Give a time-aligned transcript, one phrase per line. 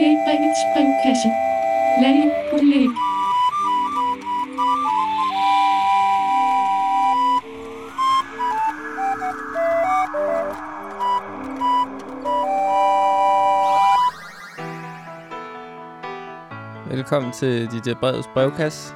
[0.00, 1.28] Brevets brevkasse.
[2.02, 2.88] Lalle Gulag.
[16.90, 18.94] Velkommen til DJ Brevets brevkasse.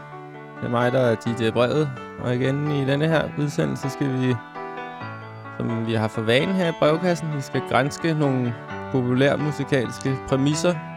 [0.61, 1.91] Det er mig, der er DJ Brevet.
[2.21, 4.34] Og igen i denne her udsendelse skal vi,
[5.59, 8.55] som vi har for vane her i brevkassen, vi skal grænske nogle
[8.93, 10.94] populære musikalske præmisser.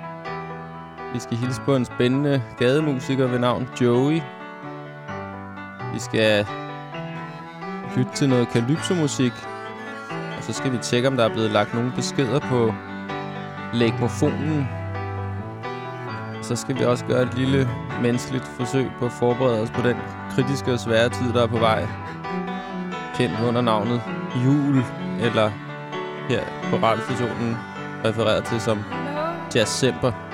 [1.14, 4.22] Vi skal hilse på en spændende gademusiker ved navn Joey.
[5.94, 6.48] Vi skal
[7.98, 9.34] lytte til noget calypso-musik.
[10.38, 12.74] Og så skal vi tjekke, om der er blevet lagt nogle beskeder på
[13.74, 14.68] lægmofonen.
[16.42, 17.70] Så skal vi også gøre et lille
[18.02, 19.98] menneskeligt forsøg på at forberede os på den
[20.32, 21.88] kritiske og svære tid, der er på vej.
[23.16, 24.02] Kendt under navnet
[24.46, 24.84] jul,
[25.22, 25.50] eller
[26.30, 27.58] her på radiostationen
[28.06, 28.84] refereret til som
[29.56, 30.27] Jazzember.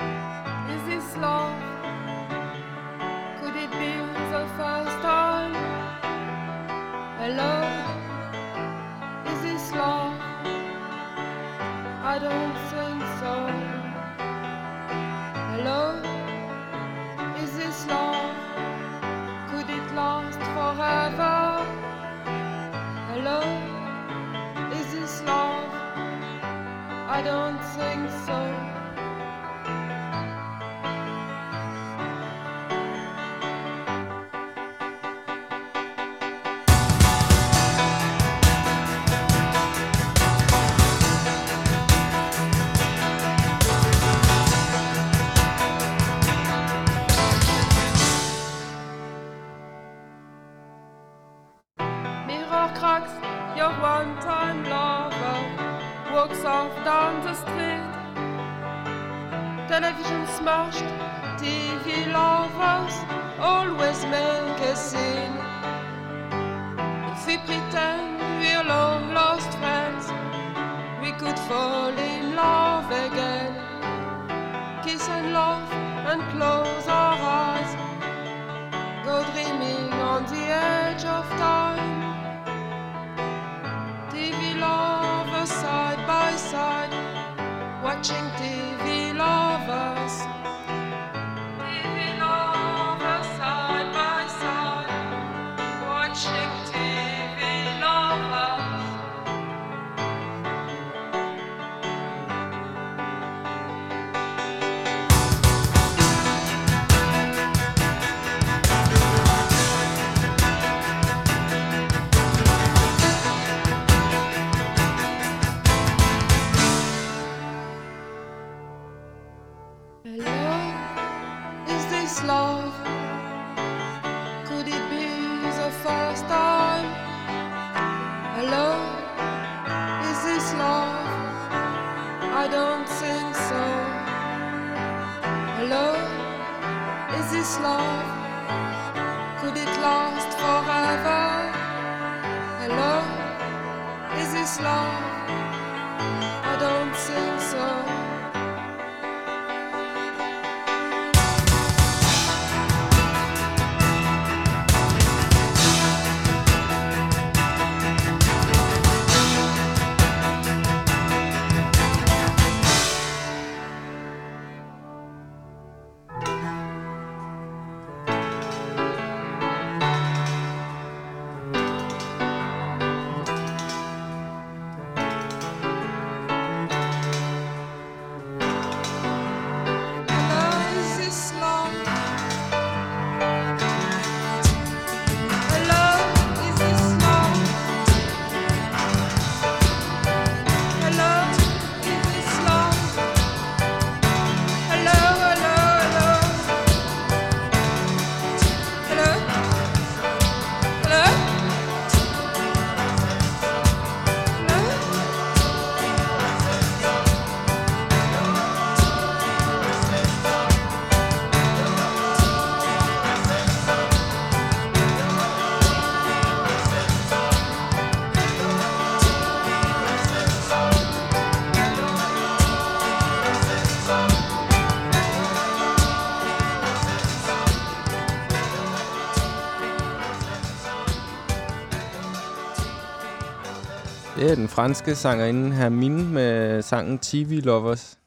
[234.34, 237.98] Er den franske sangerinde Hermine med sangen TV Lovers.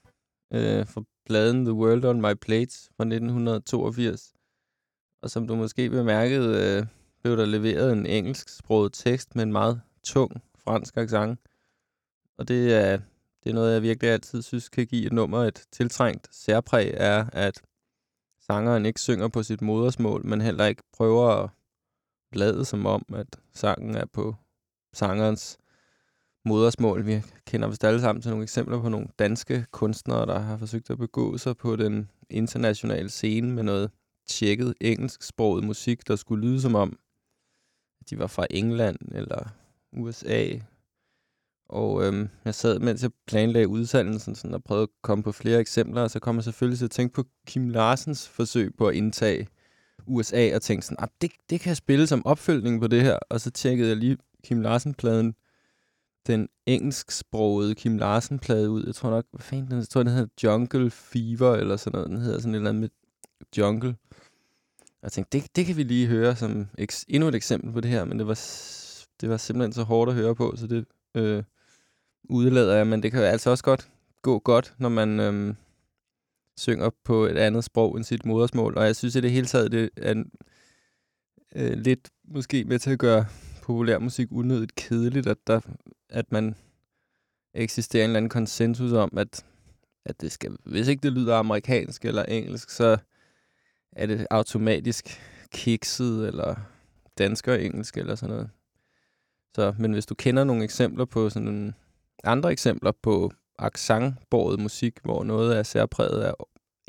[0.53, 4.33] Øh, fra pladen The World on My Plate fra 1982.
[5.21, 6.85] Og som du måske bemærkede, øh,
[7.21, 11.39] blev der leveret en engelsksproget tekst med en meget tung fransk accent.
[12.37, 12.97] Og det er,
[13.43, 17.25] det er noget, jeg virkelig altid synes kan give et nummer et tiltrængt særpræg, er,
[17.33, 17.61] at
[18.39, 21.49] sangeren ikke synger på sit modersmål, men heller ikke prøver at
[22.33, 24.35] lade som om, at sangen er på
[24.93, 25.59] sangerens
[26.47, 27.05] modersmål.
[27.05, 30.89] Vi kender vist alle sammen til nogle eksempler på nogle danske kunstnere, der har forsøgt
[30.89, 33.91] at begå sig på den internationale scene med noget
[34.27, 36.99] tjekket engelsksproget musik, der skulle lyde som om,
[38.01, 39.49] at de var fra England eller
[39.91, 40.47] USA.
[41.69, 45.59] Og øhm, jeg sad, mens jeg planlagde udsendelsen, sådan, og prøvede at komme på flere
[45.59, 48.95] eksempler, og så kom jeg selvfølgelig til at tænke på Kim Larsens forsøg på at
[48.95, 49.47] indtage
[50.07, 53.17] USA, og tænkte sådan, ah, det, det kan jeg spille som opfølgning på det her.
[53.29, 55.35] Og så tjekkede jeg lige Kim Larsen-pladen,
[56.27, 58.85] den engelsksprogede Kim Larsen-plade ud.
[58.85, 62.09] Jeg tror nok, hvad fanden den, jeg tror, den hedder Jungle Fever, eller sådan noget.
[62.09, 62.89] Den hedder sådan et eller andet med
[63.57, 63.95] Jungle.
[64.79, 67.81] Og jeg tænkte, det, det kan vi lige høre som eks, endnu et eksempel på
[67.81, 68.39] det her, men det var,
[69.21, 70.85] det var simpelthen så hårdt at høre på, så det
[71.15, 71.43] øh,
[72.29, 72.87] udlader jeg.
[72.87, 73.89] Men det kan jo altså også godt
[74.21, 75.55] gå godt, når man øh,
[76.57, 78.77] synger på et andet sprog end sit modersmål.
[78.77, 80.23] Og jeg synes i det hele taget, det er
[81.55, 83.25] øh, lidt måske med til at gøre
[83.67, 85.59] populærmusik unødigt kedeligt, at, der,
[86.09, 86.55] at man
[87.53, 89.45] eksisterer en eller anden konsensus om, at,
[90.05, 92.97] at det skal, hvis ikke det lyder amerikansk eller engelsk, så
[93.91, 95.21] er det automatisk
[95.51, 96.55] kikset eller
[97.17, 98.49] dansk og engelsk eller sådan noget.
[99.55, 101.73] Så, men hvis du kender nogle eksempler på sådan nogle
[102.23, 106.33] andre eksempler på accentbordet musik, hvor noget er særpræget af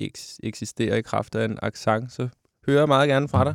[0.02, 2.28] eks- eksisterer i kraft af en accent, så
[2.66, 3.54] hører jeg meget gerne fra dig.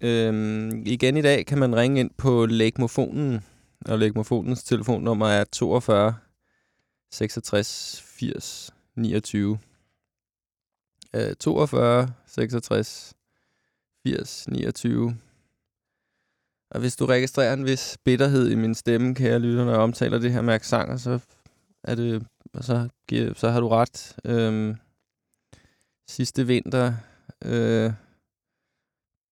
[0.00, 3.44] Øhm, igen i dag kan man ringe ind på Lægmofonen,
[3.86, 6.14] og Lægmofonens telefonnummer er 42
[7.10, 9.58] 66 80 29.
[11.14, 13.14] Øh, 42 66
[14.06, 15.16] 80 29.
[16.70, 20.18] Og hvis du registrerer en vis bitterhed i min stemme, kære lytter, når jeg omtaler
[20.18, 21.18] det her med accenter, så,
[21.84, 22.26] er det,
[22.60, 22.88] så,
[23.34, 24.16] så har du ret.
[24.24, 24.76] Øhm,
[26.08, 26.94] sidste vinter
[27.44, 27.92] øh,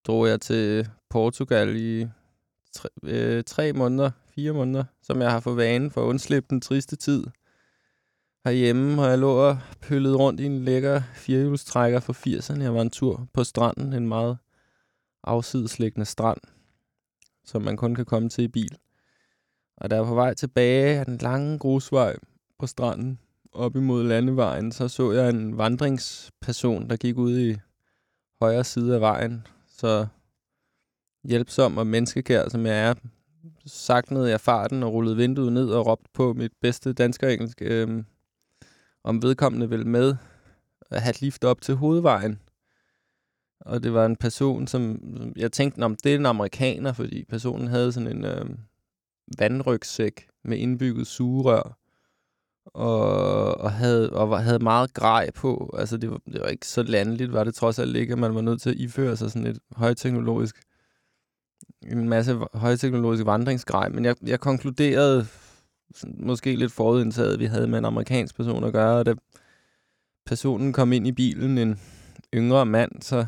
[0.07, 2.09] drog jeg til Portugal i
[2.73, 6.61] tre, øh, tre måneder, fire måneder, som jeg har fået vane for at undslippe den
[6.61, 7.25] triste tid
[8.45, 12.63] herhjemme, og jeg lå og pøllede rundt i en lækker firehjulstrækker for 80'erne.
[12.63, 14.39] Jeg var en tur på stranden, en meget
[15.25, 16.41] afsidesliggende strand,
[17.45, 18.79] som man kun kan komme til i bil.
[19.77, 22.17] Og da jeg var på vej tilbage af den lange grusvej
[22.59, 23.19] på stranden,
[23.53, 27.57] op imod landevejen, så så jeg en vandringsperson, der gik ud i
[28.41, 29.47] højre side af vejen.
[29.79, 30.07] Så
[31.25, 32.95] hjælpsom og menneskekær, som jeg er,
[33.67, 38.05] saknede jeg farten og rullede vinduet ned og råbte på mit bedste dansk-engelsk, øh,
[39.05, 40.17] om vedkommende ville med
[40.91, 42.41] at have lift op til hovedvejen.
[43.61, 45.01] Og det var en person, som
[45.37, 48.47] jeg tænkte, om det er en amerikaner, fordi personen havde sådan en øh,
[49.39, 51.78] vandrygsæk med indbygget sugerør
[52.75, 55.75] og, og, havde, og havde meget grej på.
[55.79, 58.35] Altså, det var, det var ikke så landligt, var det trods alt ikke, at man
[58.35, 60.57] var nødt til at iføre sig sådan et højteknologisk,
[61.83, 63.89] en masse højteknologisk vandringsgrej.
[63.89, 65.27] Men jeg, jeg konkluderede,
[65.95, 69.15] sådan, måske lidt forudindtaget, at vi havde med en amerikansk person at gøre, og da
[70.27, 71.81] personen kom ind i bilen, en
[72.35, 73.27] yngre mand, så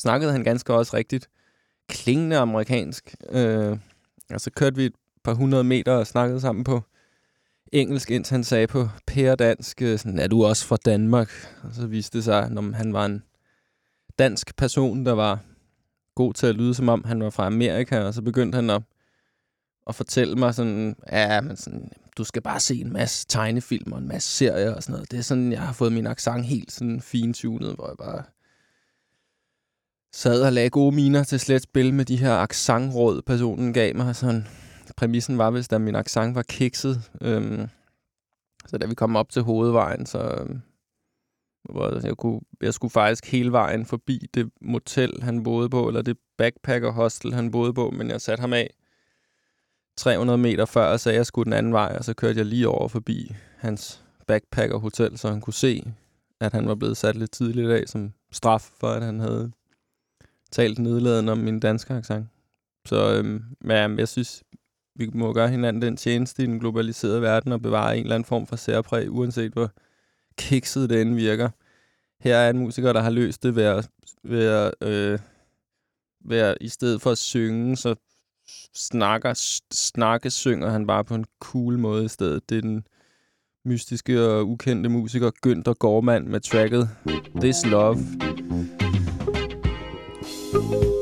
[0.00, 1.28] snakkede han ganske også rigtigt
[1.88, 3.14] klingende amerikansk.
[3.30, 3.78] Øh,
[4.30, 4.94] og så kørte vi et
[5.24, 6.82] par hundrede meter og snakkede sammen på
[7.72, 11.30] engelsk, indtil han sagde på pæredansk, øh, sådan, er du også fra Danmark?
[11.62, 13.22] Og så viste det sig, at han var en
[14.18, 15.38] dansk person, der var
[16.14, 18.82] god til at lyde, som om han var fra Amerika, og så begyndte han at,
[19.86, 23.98] at fortælle mig sådan, ja, men sådan, du skal bare se en masse tegnefilm og
[23.98, 25.10] en masse serier og sådan noget.
[25.10, 28.22] Det er sådan, jeg har fået min accent helt sådan fintunet, hvor jeg bare
[30.12, 34.16] sad og lagde gode miner til slet spil med de her accentråd, personen gav mig.
[34.16, 34.46] Sådan,
[34.96, 37.10] præmissen var, hvis der min accent var kikset.
[37.20, 37.68] Øhm,
[38.66, 40.60] så da vi kom op til hovedvejen, så øhm,
[41.64, 46.02] hvor jeg, kunne, jeg skulle faktisk hele vejen forbi det motel, han boede på, eller
[46.02, 48.70] det backpacker hostel, han boede på, men jeg satte ham af
[49.96, 52.46] 300 meter før, og sagde, at jeg skulle den anden vej, og så kørte jeg
[52.46, 55.92] lige over forbi hans backpacker hotel, så han kunne se,
[56.40, 59.52] at han var blevet sat lidt tidligt af som straf for, at han havde
[60.52, 62.26] talt nedladende om min danske accent.
[62.84, 64.42] Så øhm, ja, jeg synes,
[64.98, 68.26] vi må gøre hinanden den tjeneste i den globaliserede verden og bevare en eller anden
[68.26, 69.70] form for særpræg, uanset hvor
[70.38, 71.48] kikset det end virker.
[72.20, 73.88] Her er en musiker, der har løst det ved at,
[74.24, 75.18] ved at, øh,
[76.24, 77.94] ved at i stedet for at synge, så
[78.74, 82.50] snakker, snakke synger han bare på en cool måde i stedet.
[82.50, 82.86] Det er den
[83.64, 86.88] mystiske og ukendte musiker Günther Gormand med tracket
[87.40, 87.98] This Love.
[90.50, 90.97] thank you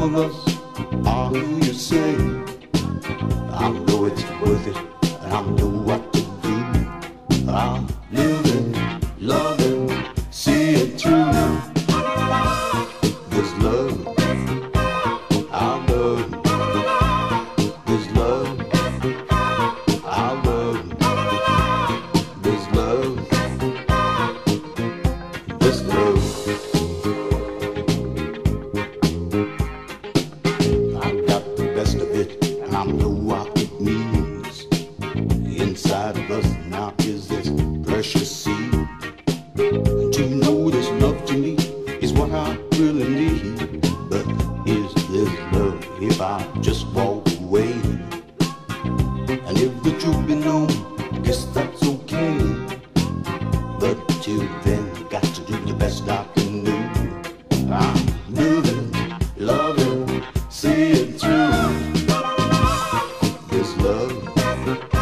[0.00, 2.14] two of us are who you say.
[3.52, 4.76] I know it's worth it,
[5.22, 6.29] and I know what to do.
[63.60, 64.99] this love.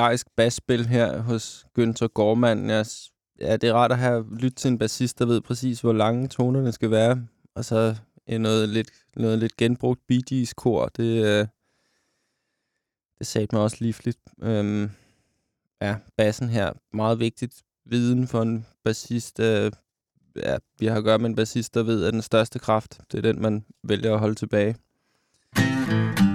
[0.00, 2.70] eksemplarisk basspil her hos Günther Gorman.
[2.70, 2.86] Jeg,
[3.40, 6.28] ja, det er rart at have lyttet til en bassist, der ved præcis, hvor lange
[6.28, 7.26] tonerne skal være.
[7.54, 7.96] Og så
[8.28, 10.86] noget lidt, noget lidt genbrugt Bee Gees kor.
[10.86, 11.46] Det, øh,
[13.18, 14.18] det sagde mig også livligt.
[14.42, 14.90] Øhm,
[15.82, 16.72] ja, bassen her.
[16.92, 19.40] Meget vigtigt viden for en bassist.
[19.40, 19.72] Øh,
[20.36, 23.18] ja, vi har at gøre med en bassist, der ved, at den største kraft, det
[23.18, 24.76] er den, man vælger at holde tilbage.
[25.56, 26.29] Thank.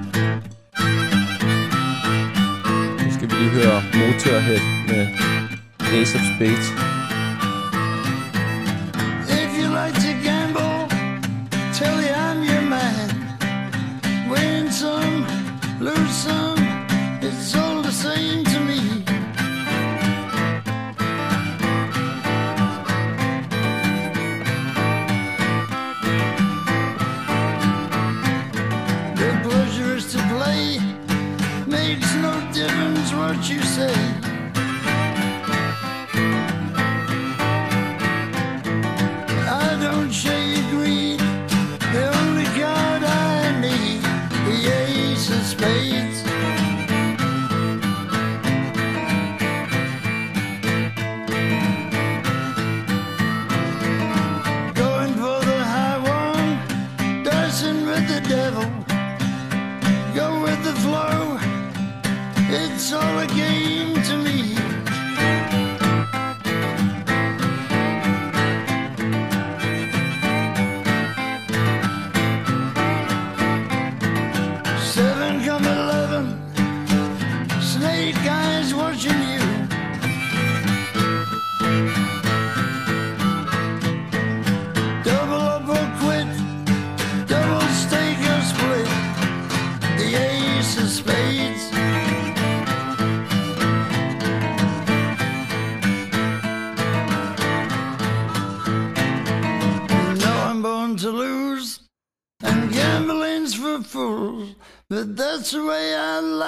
[3.39, 5.07] vi høre Motorhead med
[5.79, 6.94] Ace of Spades.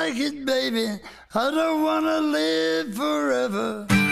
[0.10, 0.88] Like it, baby.
[1.36, 4.07] I don't wanna live forever.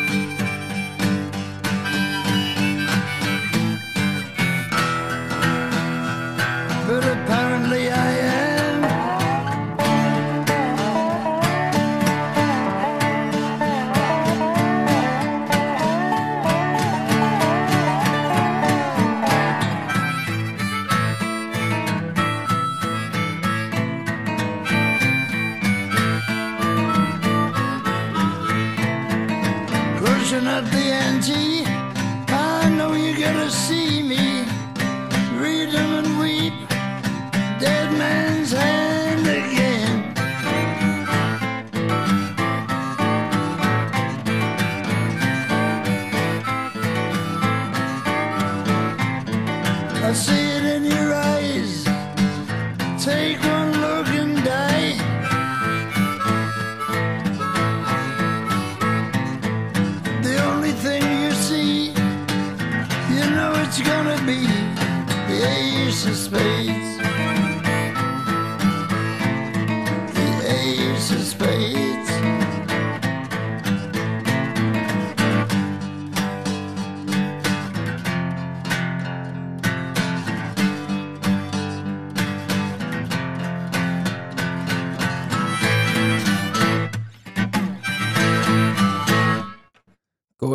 [30.35, 31.54] Of the NGO.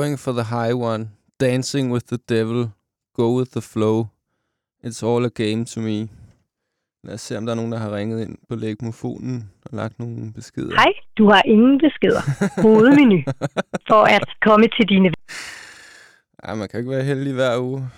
[0.00, 1.10] Going for the high one.
[1.40, 2.72] Dancing with the devil.
[3.14, 4.08] Go with the flow.
[4.82, 6.08] It's all a game to me.
[7.04, 9.98] Lad os se, om der er nogen, der har ringet ind på lægmofonen og lagt
[9.98, 10.74] nogle beskeder.
[10.74, 12.22] Hej, du har ingen beskeder.
[12.62, 13.22] Hovedmenu.
[13.88, 15.12] For at komme til dine
[16.44, 17.88] Ja, man kan ikke være heldig hver uge.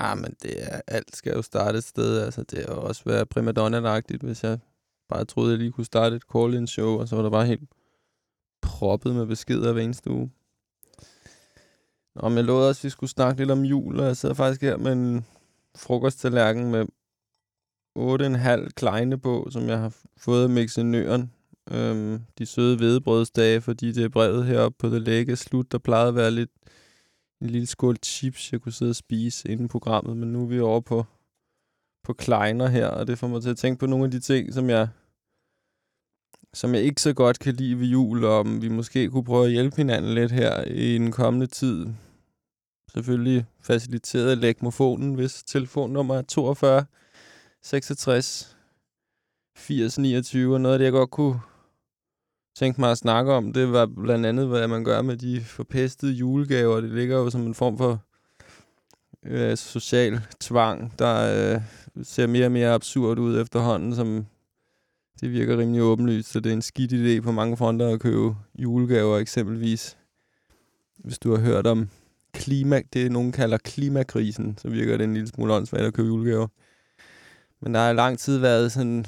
[0.00, 2.24] Ah, men det er, alt skal jo starte et sted.
[2.24, 4.58] Altså, det er også være primadonna-agtigt, hvis jeg
[5.08, 7.70] bare troede, jeg lige kunne starte et call-in-show, og så var der bare helt
[8.62, 10.30] proppet med beskeder hver eneste uge.
[12.22, 14.34] Nå, men jeg lovede også, at vi skulle snakke lidt om jul, og jeg sidder
[14.34, 15.26] faktisk her med en
[15.76, 16.86] frokosttallerken med
[17.98, 21.32] 8,5 kleine på, som jeg har fået af mixenøren.
[21.70, 25.72] Øhm, de søde hvedebrødsdage, fordi det er brevet heroppe på det lægge slut.
[25.72, 26.50] Der plejede at være lidt
[27.40, 30.60] en lille skål chips, jeg kunne sidde og spise inden programmet, men nu er vi
[30.60, 31.04] over på,
[32.04, 34.54] på kleiner her, og det får mig til at tænke på nogle af de ting,
[34.54, 34.88] som jeg,
[36.54, 39.46] som jeg ikke så godt kan lide ved jul, og om vi måske kunne prøve
[39.46, 41.86] at hjælpe hinanden lidt her i den kommende tid.
[42.94, 46.84] Selvfølgelig faciliteret af lægmofonen, hvis telefonnummer er 42
[47.62, 48.56] 66
[49.56, 51.40] 80 29, og noget af det, jeg godt kunne
[52.56, 56.12] tænke mig at snakke om, det var blandt andet, hvad man gør med de forpestede
[56.12, 56.80] julegaver.
[56.80, 58.02] Det ligger jo som en form for
[59.26, 61.62] øh, social tvang, der øh,
[62.02, 64.26] ser mere og mere absurd ud efterhånden, som
[65.20, 68.36] det virker rimelig åbenlyst, så det er en skidt idé på mange fronter at købe
[68.58, 69.96] julegaver eksempelvis.
[70.98, 71.88] Hvis du har hørt om
[72.38, 76.46] klima, det nogen kalder klimakrisen, så virker det en lille smule åndssvagt at købe julegaver.
[77.60, 79.04] Men der har lang tid været sådan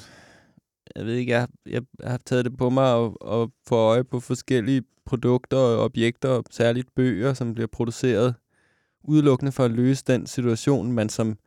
[0.97, 4.21] jeg ved ikke, jeg, jeg har taget det på mig at, at få øje på
[4.21, 8.35] forskellige produkter og objekter, særligt bøger, som bliver produceret
[9.05, 11.39] udelukkende for at løse den situation, man som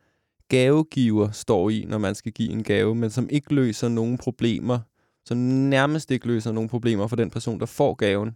[0.50, 4.80] gavegiver står i, når man skal give en gave, men som ikke løser nogen problemer,
[5.26, 8.36] som nærmest ikke løser nogen problemer for den person, der får gaven.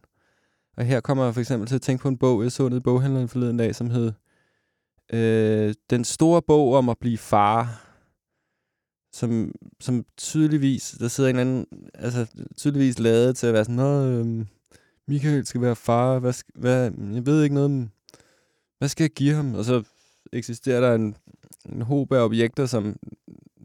[0.77, 2.77] Og her kommer jeg for eksempel til at tænke på en bog, jeg så nede
[2.77, 4.11] i boghandleren forleden dag, som hed
[5.13, 7.87] øh, Den store bog om at blive far
[9.13, 12.25] som, som tydeligvis, der sidder en anden, altså
[12.57, 14.45] tydeligvis lavet til at være sådan, noget øh,
[15.07, 17.89] Michael skal være far, hvad, hvad, jeg ved ikke noget om,
[18.77, 19.55] hvad skal jeg give ham?
[19.55, 19.83] Og så
[20.33, 21.15] eksisterer der en,
[21.65, 22.95] en hob af objekter, som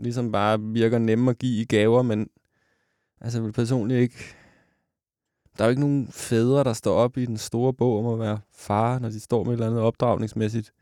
[0.01, 2.29] ligesom bare virker nemme at give i gaver, men
[3.21, 4.35] altså vil personligt ikke,
[5.59, 8.19] der er jo ikke nogen fædre, der står op i den store bog om at
[8.19, 10.73] være far, når de står med et eller andet opdragningsmæssigt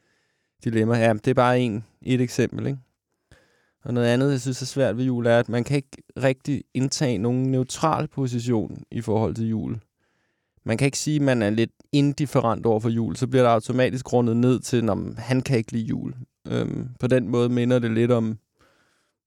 [0.64, 0.98] dilemma.
[0.98, 2.78] Ja, det er bare en, et eksempel, ikke?
[3.84, 6.64] Og noget andet, jeg synes er svært ved jul, er, at man kan ikke rigtig
[6.74, 9.80] indtage nogen neutral position i forhold til jul.
[10.64, 13.50] Man kan ikke sige, at man er lidt indifferent over for jul, så bliver der
[13.50, 16.14] automatisk grundet ned til, at han kan ikke lide jul.
[16.48, 18.38] Øhm, på den måde minder det lidt om,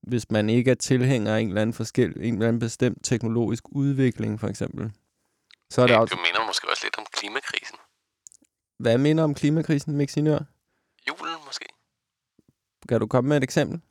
[0.08, 3.64] hvis man ikke er tilhænger af en eller anden, forskel, en eller anden bestemt teknologisk
[3.72, 4.92] udvikling, for eksempel.
[5.74, 7.78] Så er det Ja, du mener måske også lidt om klimakrisen.
[8.80, 10.40] Hvad minder om klimakrisen, Mixinør?
[11.08, 11.66] Julen måske?
[12.90, 13.82] Kan du komme med et eksempel?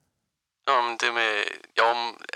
[0.66, 1.30] Nå, men det med,
[1.78, 1.84] jo,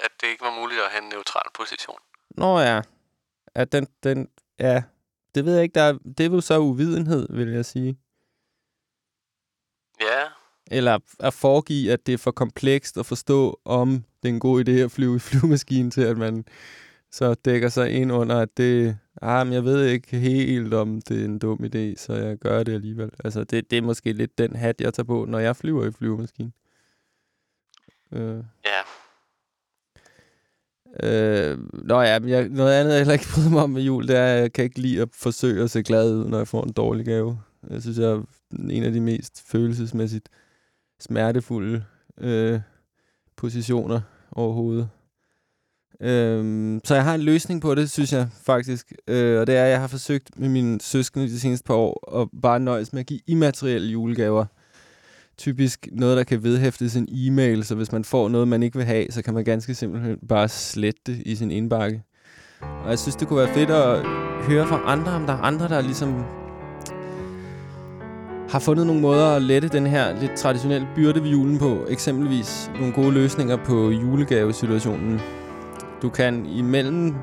[0.04, 1.98] at det ikke var muligt at have en neutral position.
[2.30, 2.80] Nå ja.
[3.54, 4.28] At den, den,
[4.58, 4.82] ja,
[5.34, 7.98] det ved jeg ikke, der er, det er jo så uvidenhed, vil jeg sige.
[10.00, 10.28] Ja,
[10.70, 14.68] eller at foregive, at det er for komplekst at forstå, om det er en god
[14.68, 16.44] idé at flyve i flyvemaskinen til, at man
[17.10, 21.20] så dækker sig ind under, at det, ah, men jeg ved ikke helt, om det
[21.20, 23.10] er en dum idé, så jeg gør det alligevel.
[23.24, 25.92] Altså, det, det er måske lidt den hat, jeg tager på, når jeg flyver i
[25.92, 26.52] flyvemaskinen.
[28.12, 28.44] Øh.
[28.64, 28.82] Ja,
[31.02, 34.08] Øh, nå ja, men jeg, noget andet, jeg heller ikke bryder mig om med jul,
[34.08, 36.48] det er, at jeg kan ikke lide at forsøge at se glad ud, når jeg
[36.48, 37.38] får en dårlig gave.
[37.70, 38.22] Jeg synes, jeg er
[38.70, 40.28] en af de mest følelsesmæssigt
[41.00, 41.84] smertefulde
[42.18, 42.60] øh,
[43.36, 44.00] positioner
[44.32, 44.88] overhovedet.
[46.00, 48.92] Øhm, så jeg har en løsning på det, synes jeg faktisk.
[49.08, 52.20] Øh, og det er, at jeg har forsøgt med mine søskende de seneste par år
[52.20, 54.44] at bare nøjes med at give immaterielle julegaver
[55.38, 58.86] typisk noget, der kan vedhæftes en e-mail, så hvis man får noget, man ikke vil
[58.86, 62.02] have, så kan man ganske simpelthen bare slette det i sin indbakke.
[62.60, 64.06] Og jeg synes, det kunne være fedt at
[64.48, 66.24] høre fra andre, om der er andre, der ligesom
[68.48, 71.86] har fundet nogle måder at lette den her lidt traditionelle byrde ved julen på.
[71.88, 75.20] Eksempelvis nogle gode løsninger på julegavesituationen.
[76.02, 77.14] Du kan imellem,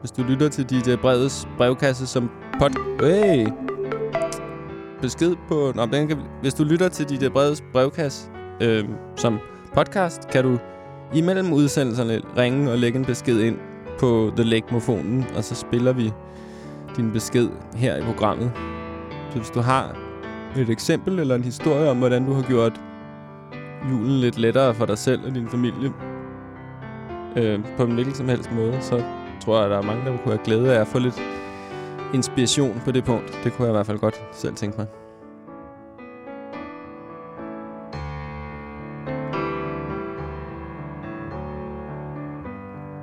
[0.00, 2.70] hvis du lytter til dit Brevets brevkasse som pod...
[3.00, 3.46] Hey!
[5.00, 5.72] besked på...
[5.74, 8.30] Nå, den kan, hvis du lytter til dit brevets brevkasse
[8.62, 8.84] øh,
[9.16, 9.38] som
[9.74, 10.58] podcast, kan du
[11.14, 13.56] imellem udsendelserne ringe og lægge en besked ind
[14.00, 16.12] på The Legmofonen, og så spiller vi
[16.96, 18.52] din besked her i programmet.
[19.30, 19.96] Så hvis du har
[20.56, 22.80] et eksempel eller en historie om, hvordan du har gjort
[23.90, 25.92] julen lidt lettere for dig selv og din familie,
[27.36, 29.02] øh, på en hvilken som helst måde, så
[29.40, 31.22] tror jeg, at der er mange, der kunne have glæde af at få lidt
[32.14, 33.38] inspiration på det punkt.
[33.44, 34.86] Det kunne jeg i hvert fald godt selv tænke mig.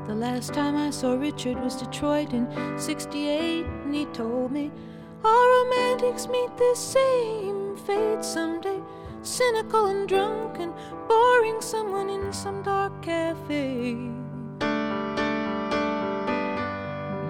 [0.07, 4.71] The last time I saw Richard was Detroit in 68, and he told me
[5.23, 8.79] all romantics meet the same fate someday.
[9.25, 10.71] Cynical and drunk and
[11.07, 13.97] boring someone in some dark cafe.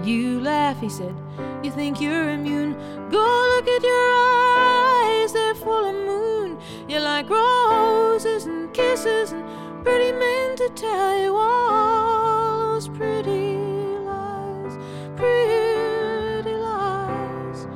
[0.03, 1.15] You laugh, he said.
[1.63, 2.73] You think you're immune.
[3.10, 3.23] Go
[3.55, 6.60] look at your eyes, they're full of moon.
[6.89, 9.45] You like roses and kisses and
[9.86, 13.55] pretty men to tell you all those pretty
[14.03, 14.77] lies,
[15.15, 17.67] pretty lies.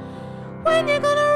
[0.63, 1.28] When you gonna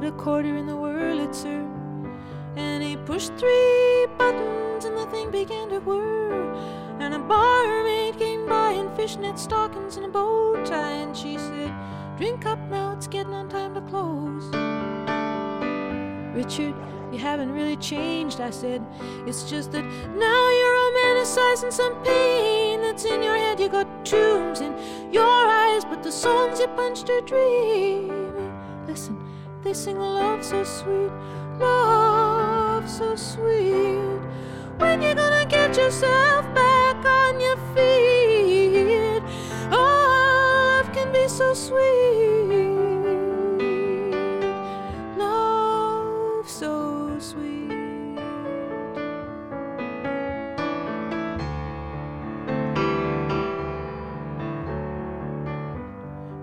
[0.00, 1.62] put a quarter in the Wurlitzer,
[2.56, 6.54] and he pushed three buttons, and the thing began to whir.
[7.00, 11.74] And a barmaid came by in fishnet stockings and a bow tie, and she said,
[12.16, 14.44] Drink up now, it's getting on time to close.
[16.34, 16.74] Richard,
[17.12, 18.82] you haven't really changed, I said.
[19.26, 23.60] It's just that now you're romanticizing some pain that's in your head.
[23.60, 24.72] You got tombs in
[25.12, 28.30] your eyes, but the songs you punched are dreaming.
[28.86, 29.29] Listen,
[29.62, 31.10] they sing love so sweet,
[31.58, 34.20] love so sweet.
[34.78, 39.22] When you gonna get yourself back on your feet?
[39.70, 41.80] Oh, love can be so sweet.
[45.18, 47.70] Love so sweet.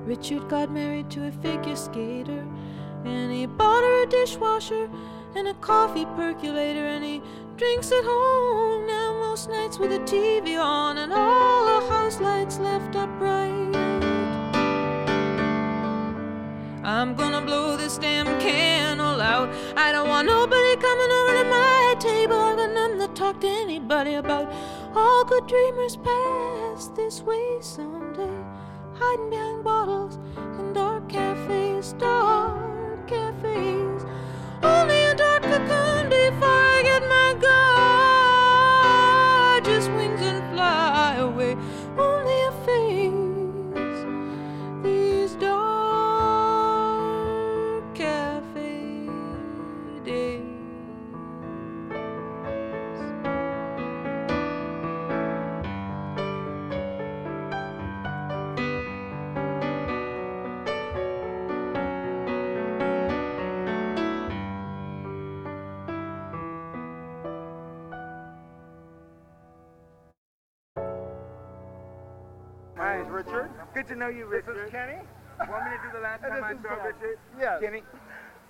[0.06, 2.46] Richard got married to a figure skater,
[3.06, 4.90] and he bought her a dishwasher
[5.36, 7.22] and a coffee percolator, and he
[7.58, 12.60] drinks at home now most nights with the TV on and all the house lights
[12.60, 13.76] left up bright.
[16.84, 19.50] I'm gonna blow this damn candle out.
[19.76, 22.40] I don't want nobody coming over to my table.
[22.40, 24.52] I got nothing to talk to anybody about.
[24.96, 28.46] All good dreamers pass this way someday,
[28.94, 30.18] hiding behind bottles
[30.60, 32.77] in dark cafes, dark
[33.08, 34.04] cafes.
[34.62, 36.67] Only a dark cocoon before
[73.78, 74.56] Good to know you, Richard.
[74.56, 74.98] This is Kenny.
[75.38, 77.20] Want me to do the last time I saw Richard?
[77.40, 77.60] Yeah.
[77.62, 77.84] Kenny?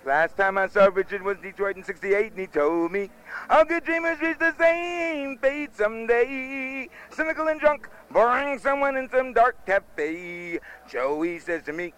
[0.06, 3.10] Last time I saw Richard was Detroit in 68, and he told me,
[3.50, 6.88] all good dreamers reach the same fate someday.
[7.10, 10.60] Cynical and drunk, boring someone in some dark cafe.
[10.88, 11.92] Joey says to me,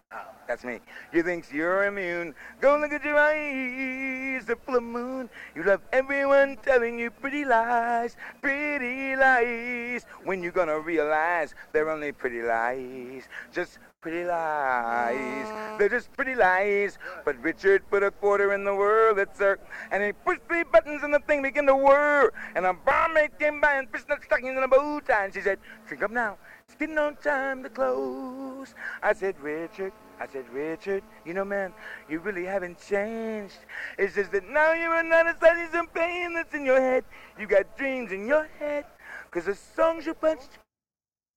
[0.50, 0.80] that's me,
[1.12, 2.34] you think you're immune.
[2.60, 5.30] Go look at your eyes, the full of moon.
[5.54, 10.06] You love everyone telling you pretty lies, pretty lies.
[10.24, 15.78] When you gonna realize they're only pretty lies, just pretty lies.
[15.78, 16.98] They're just pretty lies.
[17.24, 19.56] But Richard put a quarter in the sir.
[19.92, 22.32] And he pushed three buttons and the thing began to whir.
[22.56, 25.26] And a barmaid came by and fishnut stockings and a bow tie.
[25.26, 26.38] And she said, drink up now.
[26.66, 28.74] It's getting on time to close.
[29.02, 29.92] I said, Richard.
[30.20, 31.72] I said, Richard, you know, man,
[32.06, 33.56] you really haven't changed.
[33.98, 37.04] It's just that now you're studying some pain that's in your head.
[37.38, 38.84] You got dreams in your head.
[39.30, 40.58] Cause the songs you punched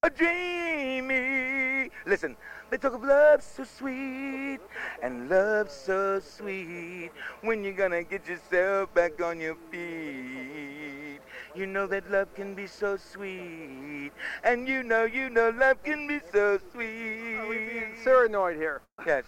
[0.03, 1.91] are dreamy.
[2.05, 2.35] Listen,
[2.69, 4.59] they talk of love so sweet
[5.01, 7.11] and love so sweet.
[7.41, 10.82] When you gonna get yourself back on your feet?
[11.55, 14.11] You know that love can be so sweet.
[14.43, 17.37] And you know, you know, love can be so sweet.
[17.39, 18.81] Are we being paranoid here?
[19.07, 19.25] Yes.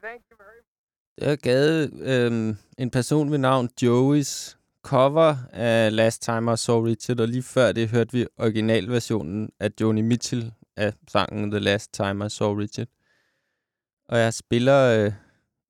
[0.00, 1.18] Thank you very much.
[1.18, 6.80] Det har gavet øhm, en person ved navn Joey's cover af Last Time I Saw
[6.84, 11.92] Richard, og lige før det hørte vi originalversionen af Joni Mitchell af sangen The Last
[11.92, 12.88] Time I Saw Richard.
[14.08, 15.04] Og jeg spiller...
[15.04, 15.12] Øh,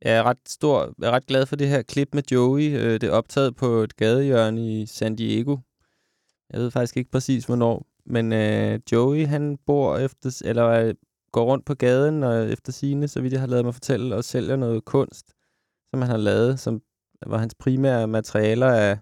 [0.02, 2.62] jeg er ret stor, jeg er ret glad for det her klip med Joey.
[2.62, 5.56] Øh, det er optaget på et gadehjørne i San Diego.
[6.52, 7.86] Jeg ved faktisk ikke præcis, hvornår.
[8.06, 10.94] Men øh, Joey, han bor efter, eller øh,
[11.32, 14.24] går rundt på gaden og efter sine, så vidt jeg har lavet mig fortælle, og
[14.24, 15.34] sælger noget kunst,
[15.90, 16.82] som han har lavet, som
[17.26, 18.98] var hans primære materialer af,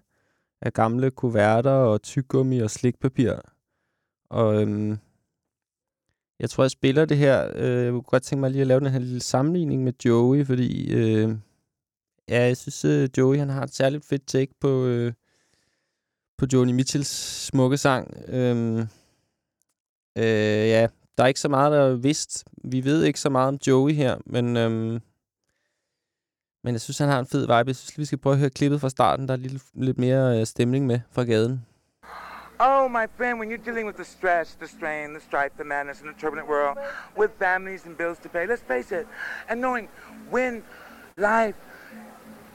[0.61, 3.33] af gamle kuverter og tyggegummi og slikpapir.
[4.29, 4.97] Og øhm,
[6.39, 7.51] jeg tror, jeg spiller det her.
[7.55, 10.45] Øh, jeg kunne godt tænke mig lige at lave den her lille sammenligning med Joey,
[10.45, 11.29] fordi øh,
[12.29, 15.13] ja, jeg synes, øh, Joey han har et særligt fedt take på, øh,
[16.37, 18.13] på Joni Mitchells smukke sang.
[18.27, 18.79] Øhm,
[20.17, 22.45] øh, ja, der er ikke så meget, der er vidst.
[22.63, 25.01] Vi ved ikke så meget om Joey her, men, øhm,
[26.63, 27.67] men jeg synes, han har en fed vibe.
[27.67, 29.27] Jeg synes, vi skal prøve at høre klippet fra starten.
[29.27, 31.65] Der er lidt, lidt mere øh, stemning med fra gaden.
[32.59, 36.01] Oh, my friend, when you're dealing with the stress, the strain, the strife, the madness
[36.01, 36.77] in a turbulent world,
[37.17, 39.07] with families and bills to pay, let's face it,
[39.49, 39.89] and knowing
[40.31, 40.63] when
[41.17, 41.57] life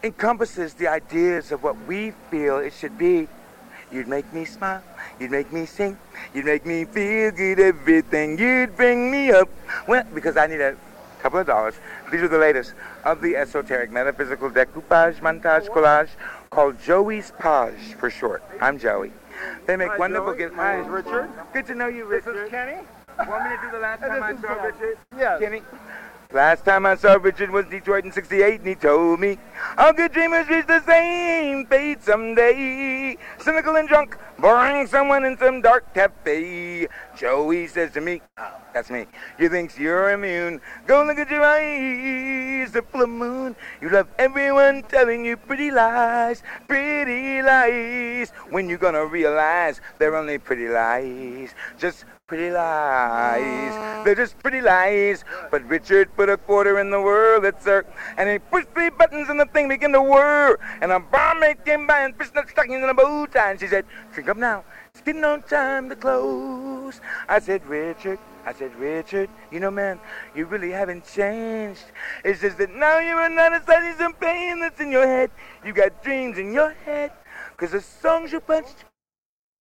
[0.02, 3.28] encompasses the ideas of what we feel it should be,
[3.92, 4.82] you'd make me smile,
[5.18, 5.98] you'd make me sing,
[6.34, 9.48] you'd make me feel good, everything, you'd bring me up.
[9.86, 10.76] Well, because I need a
[11.20, 11.74] couple of dollars.
[12.10, 12.74] These are the latest
[13.04, 16.10] of the esoteric metaphysical decoupage, montage, collage,
[16.50, 18.42] called Joey's Page for short.
[18.60, 19.12] I'm Joey.
[19.66, 20.54] They make Hi, wonderful gifts.
[20.56, 21.30] My name's Richard.
[21.52, 22.34] Good to know you, Richard.
[22.34, 22.78] This is Kenny.
[23.18, 24.98] Want me to do the last time I saw Richard?
[25.16, 25.40] Yes.
[25.40, 25.62] Kenny?
[26.32, 29.36] Last time I saw Richard was Detroit in 68, and he told me,
[29.76, 33.18] all good dreamers reach the same fate someday.
[33.40, 36.86] Cynical and drunk, boring someone in some dark cafe.
[37.16, 39.06] Joey says to me, oh, that's me,
[39.40, 40.60] you think you're immune.
[40.86, 43.56] Go look at your eyes, the full moon.
[43.80, 48.30] You love everyone telling you pretty lies, pretty lies.
[48.50, 54.04] When you gonna realize they're only pretty lies, just pretty lies.
[54.04, 55.24] They're just pretty lies.
[55.50, 57.84] But Richard put a quarter in the sir.
[58.16, 60.56] And he pushed three buttons and the thing began to whir.
[60.80, 63.50] And a barmaid came by and fished stockings and a bow tie.
[63.50, 64.62] And she said, drink up now.
[64.94, 67.00] It's getting on time to close.
[67.28, 68.20] I said, Richard.
[68.46, 69.98] I said, Richard, you know, man,
[70.34, 71.84] you really haven't changed.
[72.24, 75.32] It's just that now you're not as studying some pain that's in your head.
[75.66, 77.10] You got dreams in your head.
[77.56, 78.84] Cause the songs you punched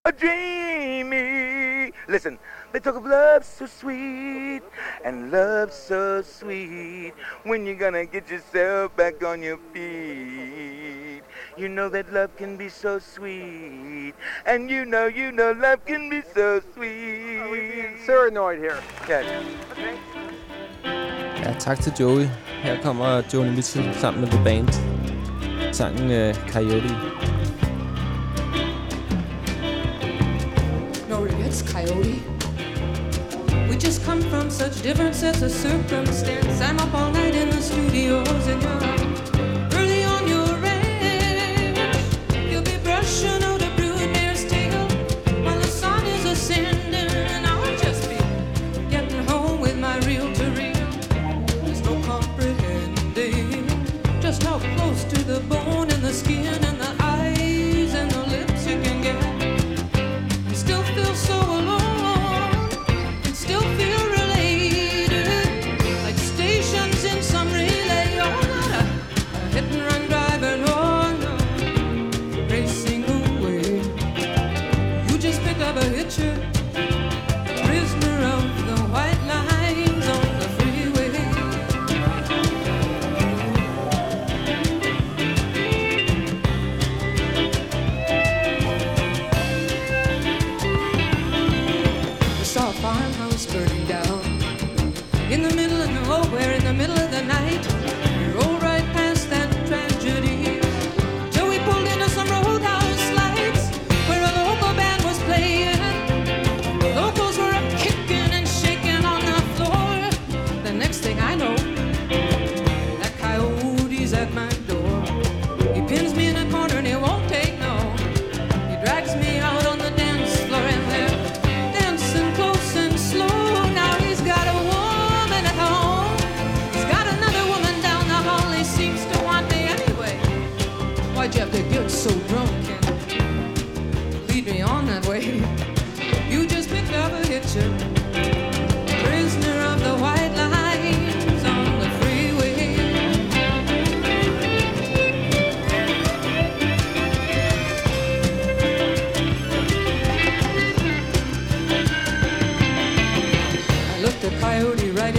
[0.06, 1.69] are dreamy.
[2.08, 2.40] Listen,
[2.72, 4.62] they talk of love so sweet
[5.04, 7.14] and love so sweet.
[7.44, 11.24] When you're gonna get yourself back on your feet?
[11.58, 14.14] You know that love can be so sweet.
[14.46, 17.40] And you know, you know, love can be so sweet.
[17.40, 18.80] Are we being paranoid here?
[19.08, 19.26] Yes.
[21.46, 22.26] Ja, tak til Joey.
[22.64, 24.70] Her kommer Joni Mitchell sammen med The Band.
[25.74, 27.39] Sangen øh, Coyote.
[31.66, 32.22] No Coyote.
[33.70, 36.62] We just come from such different sets of circumstance.
[36.62, 41.80] I'm up all night in the studios and you're early on your ranch.
[42.50, 43.59] You'll be brushing out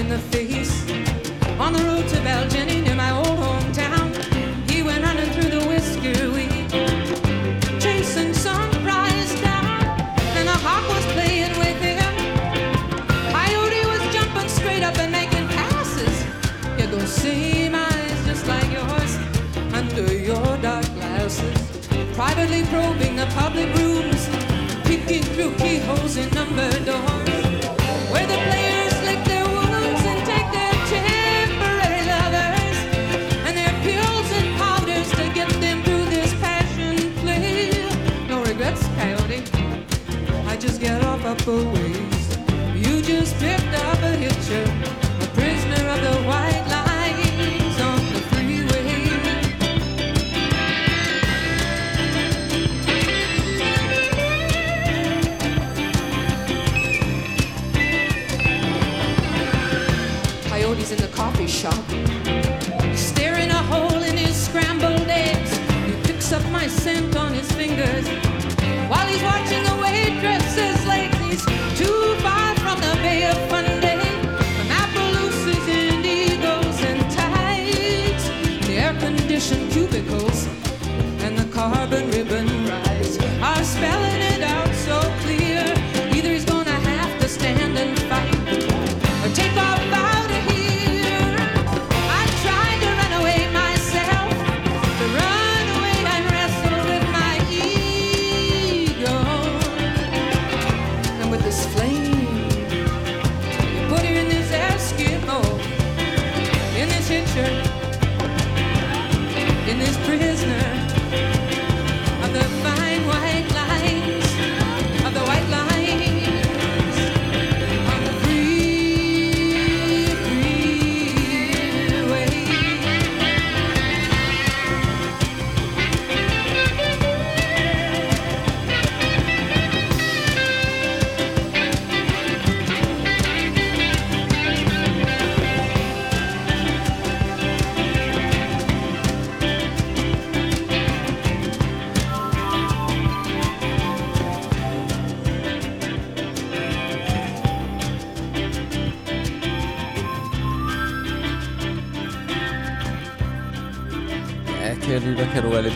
[0.01, 0.91] in the face.
[1.59, 2.80] On the road to Belgium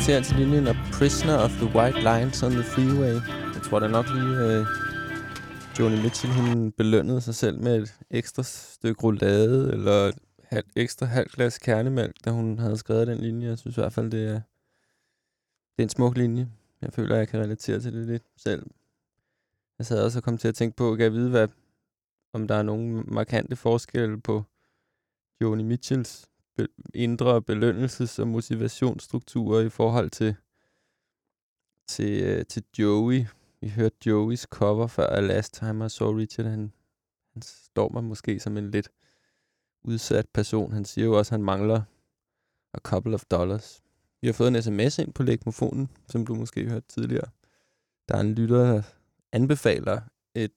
[0.04, 3.14] til altså du relatere linjen af Prisoner of the White Lines on the Freeway?
[3.54, 4.66] Jeg tror da nok lige, øh, uh,
[5.78, 11.06] Joni Mitchell, hun belønnede sig selv med et ekstra stykke roulade, eller et halv, ekstra
[11.06, 13.48] halvt glas kernemælk, da hun havde skrevet den linje.
[13.48, 14.40] Jeg synes i hvert fald, det er,
[15.74, 16.48] det er en smuk linje.
[16.82, 18.66] Jeg føler, jeg kan relatere til det lidt selv.
[19.78, 21.48] Jeg sad også og kom til at tænke på, kan jeg vide, hvad,
[22.32, 24.44] om der er nogle markante forskelle på
[25.40, 30.36] Joni Mitchells be- indre belønnelses- og motivationsstrukturer i forhold til,
[31.88, 33.24] til, øh, til Joey.
[33.60, 36.46] Vi hørte Joeys cover før af Last Time I Saw Richard.
[36.46, 36.72] Han,
[37.32, 38.88] han står mig måske som en lidt
[39.84, 40.72] udsat person.
[40.72, 41.82] Han siger jo også, at han mangler
[42.74, 43.82] a couple of dollars.
[44.20, 47.28] Vi har fået en sms ind på lægmofonen, som du måske hørte tidligere.
[48.08, 48.82] Der er en lytter, der
[49.32, 50.00] anbefaler
[50.34, 50.52] et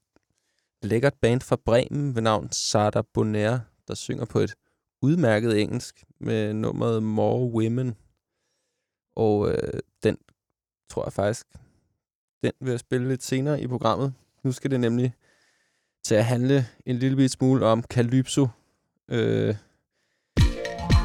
[0.82, 4.56] lækkert band fra Bremen ved navn Sarda Bonaire, der synger på et
[5.02, 7.96] udmærket engelsk med nummeret More Women.
[9.16, 10.18] Og øh, den
[10.90, 11.48] tror jeg faktisk,
[12.44, 14.14] den vil jeg spille lidt senere i programmet.
[14.44, 15.14] Nu skal det nemlig
[16.04, 18.48] til at handle en lille bit smule om Calypso.
[19.10, 19.56] Øh,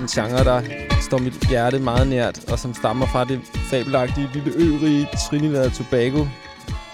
[0.01, 0.63] en genre, der
[1.01, 3.41] står mit hjerte meget nært, og som stammer fra det
[3.71, 6.23] fabelagtige lille ø Trinidad og Tobago,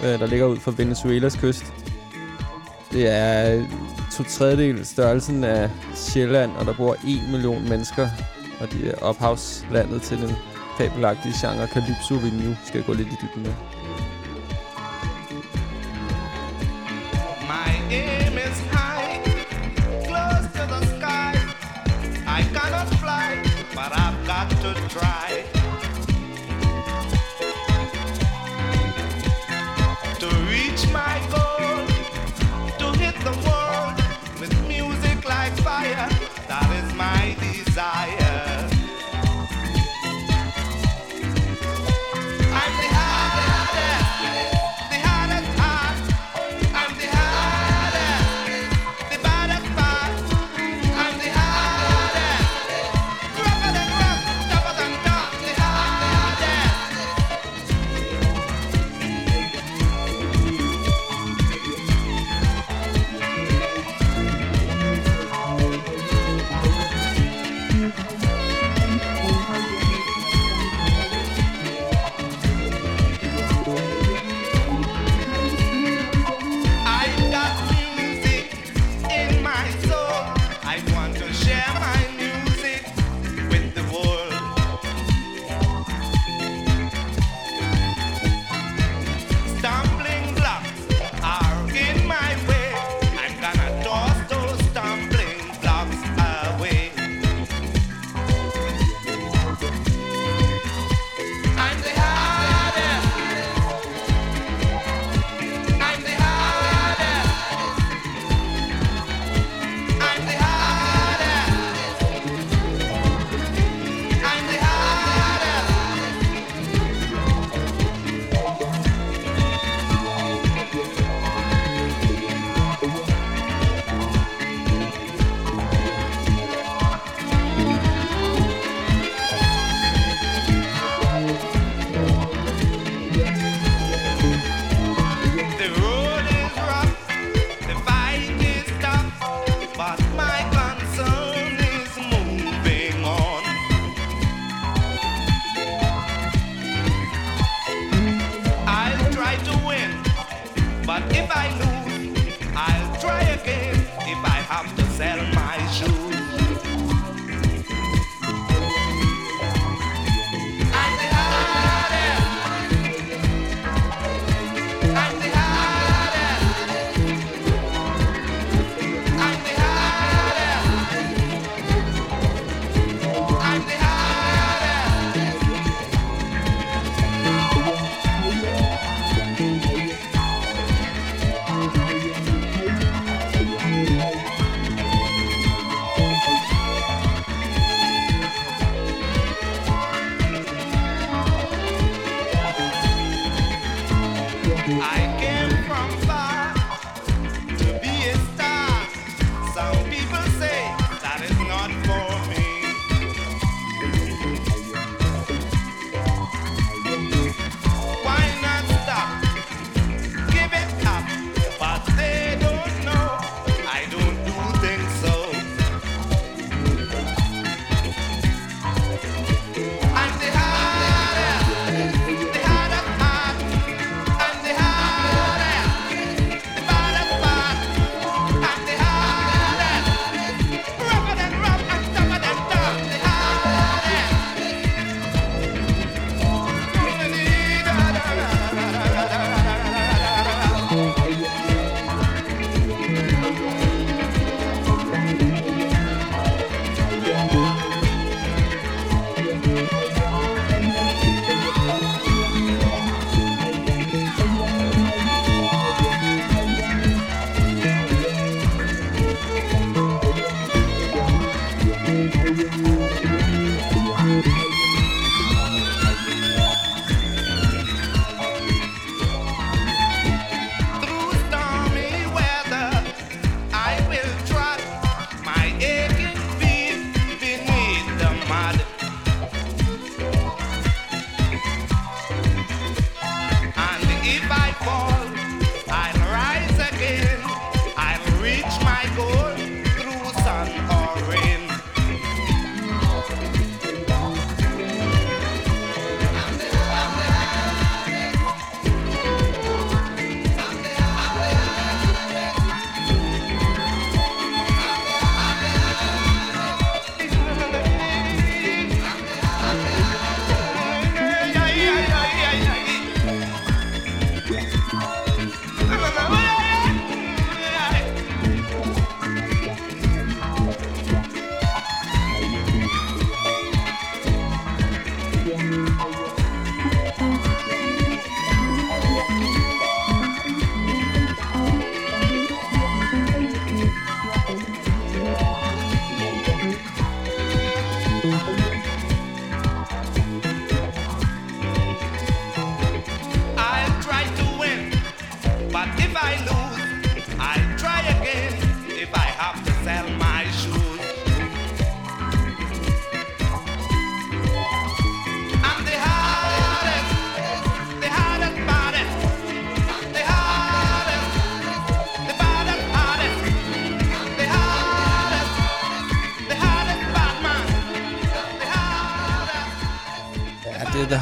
[0.03, 1.65] øh, der ligger ud for Venezuelas kyst.
[2.93, 3.67] Det er
[4.13, 8.09] to tredjedel størrelsen af Sjælland, og der bor en million mennesker,
[8.61, 10.37] og det er ophavslandet til den
[10.79, 13.78] fabelagtige genre Calypso, vi nu skal gå lidt i dybden med.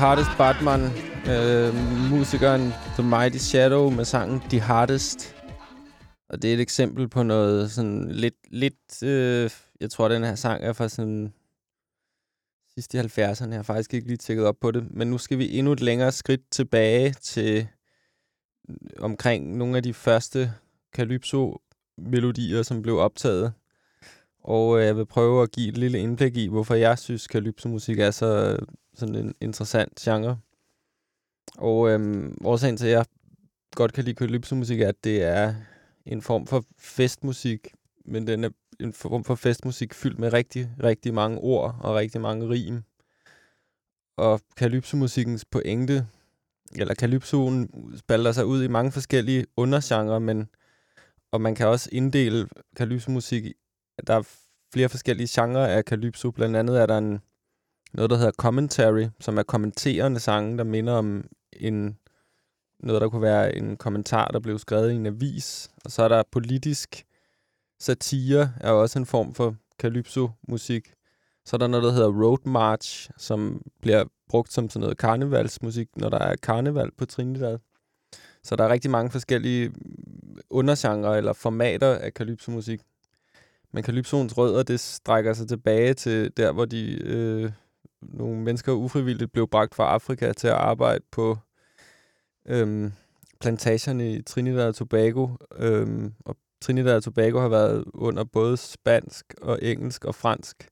[0.07, 0.81] Hardest Batman.
[1.31, 1.75] Øh,
[2.11, 5.37] musikeren The Mighty Shadow med sangen The Hardest.
[6.29, 8.35] Og det er et eksempel på noget sådan lidt...
[8.51, 9.51] lidt øh,
[9.81, 11.33] jeg tror, den her sang er fra sådan
[12.75, 13.49] sidst i 70'erne.
[13.49, 14.87] Jeg har faktisk ikke lige tjekket op på det.
[14.91, 17.69] Men nu skal vi endnu et længere skridt tilbage til
[18.69, 20.53] øh, omkring nogle af de første
[20.97, 23.53] Calypso-melodier, som blev optaget.
[24.45, 27.99] Og øh, jeg vil prøve at give et lille indblik i, hvorfor jeg synes, Calypso-musik
[27.99, 28.59] er så
[28.97, 30.39] sådan en interessant genre.
[31.59, 33.07] Og øhm, årsagen til, at jeg
[33.75, 35.55] godt kan lide Calypso-musik, er, at det er
[36.07, 37.69] en form for festmusik,
[38.05, 42.21] men den er en form for festmusik fyldt med rigtig, rigtig mange ord og rigtig
[42.21, 42.83] mange rim.
[44.17, 46.07] Og Calypso-musikkens pointe,
[46.77, 50.49] eller Calypsoen, spalder sig ud i mange forskellige undergenre, men
[51.33, 53.53] og man kan også inddele Calypso-musik i,
[54.07, 54.23] der er
[54.73, 56.31] flere forskellige genrer af Calypso.
[56.31, 57.21] Blandt andet er der en,
[57.93, 61.99] noget, der hedder commentary, som er kommenterende sange, der minder om en,
[62.81, 65.71] noget, der kunne være en kommentar, der blev skrevet i en avis.
[65.85, 67.05] Og så er der politisk
[67.81, 70.93] satire, er også en form for Calypso-musik.
[71.45, 75.89] Så er der noget, der hedder road march, som bliver brugt som sådan noget karnevalsmusik,
[75.97, 77.59] når der er karneval på Trinidad.
[78.43, 79.73] Så der er rigtig mange forskellige
[80.51, 82.81] undergenre eller formater af calypso-musik.
[83.73, 87.51] Men kalypsoens rødder, det strækker sig tilbage til der, hvor de øh,
[88.13, 91.39] nogle mennesker ufrivilligt blev bragt fra Afrika til at arbejde på
[92.47, 92.93] øhm,
[93.41, 95.29] plantagerne i Trinidad og Tobago.
[95.57, 100.69] Øhm, og Trinidad og Tobago har været under både spansk og engelsk og fransk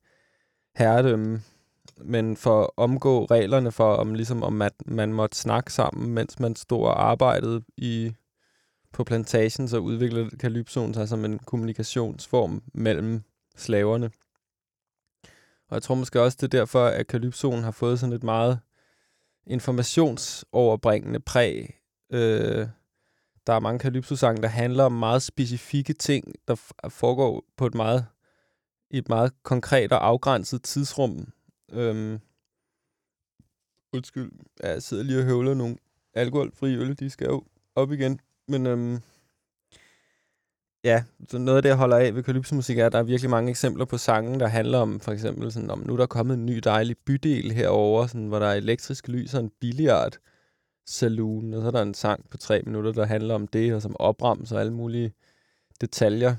[0.77, 1.41] herredømme.
[1.99, 6.41] Men for at omgå reglerne for, om, ligesom, om at man måtte snakke sammen, mens
[6.41, 8.13] man stod og arbejdede i,
[8.93, 13.23] på plantagen, så udviklede Calypsoen sig som en kommunikationsform mellem
[13.57, 14.11] slaverne.
[15.69, 18.59] Og jeg tror måske også, det er derfor, at Kalypsoen har fået sådan et meget
[19.47, 21.81] informationsoverbringende præg.
[22.13, 22.69] Øh,
[23.47, 26.55] der er mange Kalypso-sange, der handler om meget specifikke ting, der
[26.89, 28.07] foregår på et meget,
[28.91, 31.33] et meget konkret og afgrænset tidsrum.
[31.73, 32.21] Øhm,
[33.93, 35.77] undskyld, jeg sidder lige og høvler nogle
[36.15, 37.45] alkoholfri øl, de skal jo
[37.75, 38.21] op igen.
[38.49, 39.01] Men øhm,
[40.85, 43.31] ja, så noget af det, jeg holder af ved kalypsemusik, er, at der er virkelig
[43.31, 46.35] mange eksempler på sange, der handler om, for eksempel sådan, om nu er der kommet
[46.35, 50.19] en ny dejlig bydel herover, sådan, hvor der er elektrisk lys og en billiard
[50.87, 53.83] saloon, og så er der en sang på tre minutter, der handler om det, og
[53.83, 55.13] som opremser alle mulige
[55.81, 56.37] detaljer.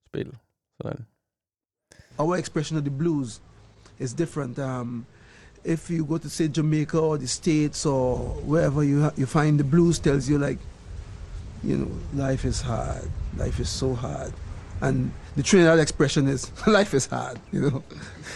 [0.07, 0.37] spil.
[0.81, 1.05] Sådan.
[2.19, 3.39] our expression of the blues
[3.97, 4.59] is different.
[4.59, 5.05] Um,
[5.63, 9.63] if you go to say Jamaica or the States or wherever you you find the
[9.63, 10.59] blues tells you like,
[11.63, 14.33] you know, life is hard, life is so hard,
[14.81, 17.83] and the Trinidad expression is life is hard, you know,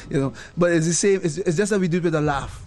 [0.09, 0.33] you know.
[0.57, 1.19] But it's the same.
[1.23, 2.61] It's, it's just that we do it with a laugh,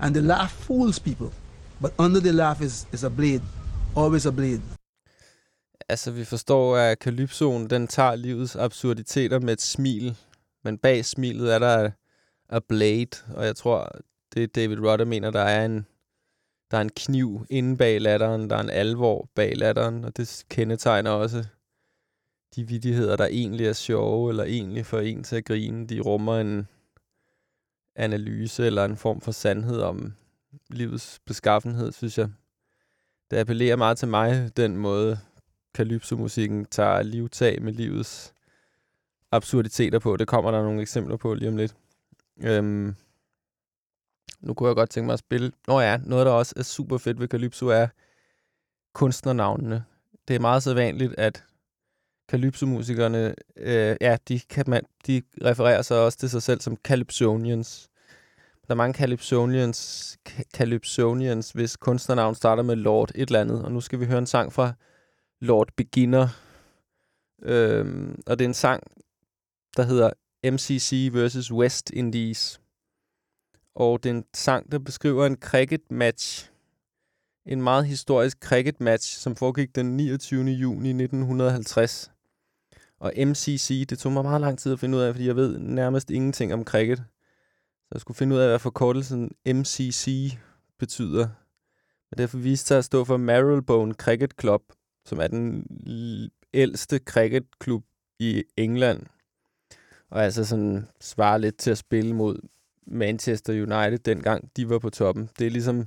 [0.00, 1.32] and the laugh fools people,
[1.80, 3.42] but under the laugh is is a blade,
[3.94, 4.62] always a blade.
[5.88, 10.16] Altså, vi forstår, at kalypsoen, den tager livets absurditeter med et smil.
[10.64, 11.90] Men bag smilet er der
[12.48, 13.90] a blade, og jeg tror,
[14.34, 15.86] det David Rudder mener, der er en,
[16.70, 20.44] der er en kniv inde bag latteren, der er en alvor bag latteren, og det
[20.50, 21.44] kendetegner også
[22.56, 25.86] de vidigheder, der egentlig er sjove, eller egentlig får en til at grine.
[25.86, 26.68] De rummer en
[27.96, 30.14] analyse eller en form for sandhed om
[30.68, 32.28] livets beskaffenhed, synes jeg.
[33.30, 35.18] Det appellerer meget til mig, den måde,
[35.74, 38.34] Calypso-musikken tager livtag med livets
[39.32, 40.16] absurditeter på.
[40.16, 41.76] Det kommer der nogle eksempler på lige om lidt.
[42.42, 42.94] Øhm,
[44.40, 45.52] nu kunne jeg godt tænke mig at spille...
[45.66, 47.86] Nå ja, noget der også er super fedt ved Calypso er
[48.94, 49.84] kunstnernavnene.
[50.28, 51.44] Det er meget så vanligt, at
[52.30, 57.90] Calypso-musikerne, øh, ja, de, kan man, de refererer sig også til sig selv som Calypsonians.
[58.66, 60.18] Der er mange Calypsonians,
[60.56, 63.64] Calypsonians, hvis kunstnernavn starter med Lord et eller andet.
[63.64, 64.72] Og nu skal vi høre en sang fra
[65.40, 66.28] Lord Beginner.
[67.42, 68.82] Øhm, og det er en sang,
[69.76, 70.10] der hedder
[70.44, 72.60] MCC versus West Indies.
[73.74, 76.50] Og det er en sang, der beskriver en cricket match.
[77.46, 80.44] En meget historisk cricket match, som foregik den 29.
[80.44, 82.10] juni 1950.
[83.00, 85.58] Og MCC, det tog mig meget lang tid at finde ud af, fordi jeg ved
[85.58, 86.98] nærmest ingenting om cricket.
[86.98, 90.32] Så jeg skulle finde ud af, hvad forkortelsen MCC
[90.78, 91.28] betyder.
[92.10, 94.62] Og derfor viste sig at stå for Marylebone Cricket Club,
[95.04, 95.66] som er den
[96.54, 97.84] ældste cricketklub
[98.18, 99.02] i England.
[100.10, 102.38] Og altså sådan svarer lidt til at spille mod
[102.86, 105.30] Manchester United, dengang de var på toppen.
[105.38, 105.86] Det er ligesom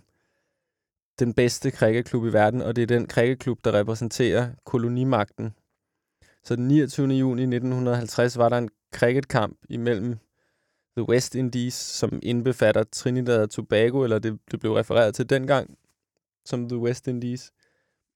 [1.19, 5.53] den bedste cricketklub i verden, og det er den cricketklub, der repræsenterer kolonimagten.
[6.43, 7.07] Så den 29.
[7.07, 10.17] juni 1950 var der en cricketkamp imellem
[10.97, 15.77] The West Indies, som indbefatter Trinidad og Tobago, eller det, det blev refereret til dengang
[16.45, 17.51] som The West Indies,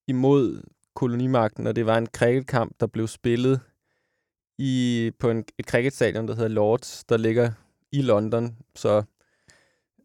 [0.08, 0.64] imod
[0.96, 3.60] kolonimagten, og det var en cricketkamp, der blev spillet
[4.58, 7.52] i, på en, et cricketstadion, der hedder Lords, der ligger
[7.92, 8.58] i London.
[8.76, 9.04] Så,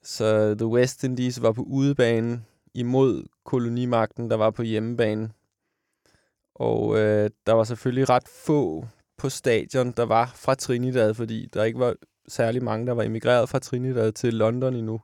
[0.02, 5.32] så The West Indies var på udebanen imod kolonimagten, der var på hjemmebanen.
[6.62, 8.86] Og øh, der var selvfølgelig ret få
[9.16, 11.94] på stadion, der var fra Trinidad, fordi der ikke var
[12.28, 15.00] særlig mange, der var emigreret fra Trinidad til London endnu.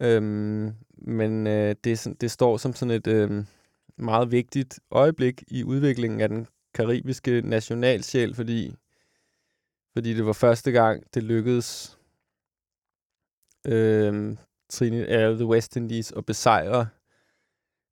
[0.00, 3.44] Øhm, men øh, det, det står som sådan et øh,
[3.96, 8.74] meget vigtigt øjeblik i udviklingen af den karibiske nationalsjæl, fordi,
[9.92, 11.98] fordi det var første gang, det lykkedes
[13.66, 14.36] øh,
[14.70, 16.86] Trinidad, uh, The West Indies at besejre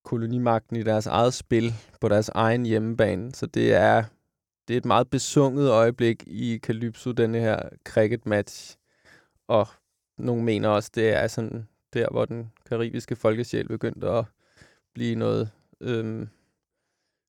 [0.05, 3.35] kolonimagten i deres eget spil på deres egen hjemmebane.
[3.35, 4.05] Så det er,
[4.69, 8.77] det er et meget besunget øjeblik i Calypso, denne her cricket match.
[9.49, 9.69] Og
[10.19, 14.25] nogle mener også, det er sådan der, hvor den karibiske folkesjæl begyndte at
[14.95, 16.29] blive noget, øhm,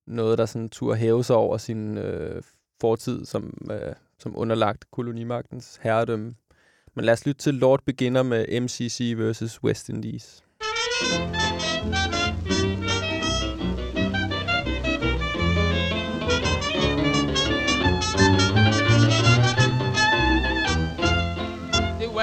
[0.06, 2.42] noget der sådan turde hæve sig over sin øh,
[2.80, 6.34] fortid som, øh, som underlagt kolonimagtens herredømme.
[6.94, 10.44] Men lad os lytte til Lord Beginner med MCC versus West Indies.
[11.02, 11.41] The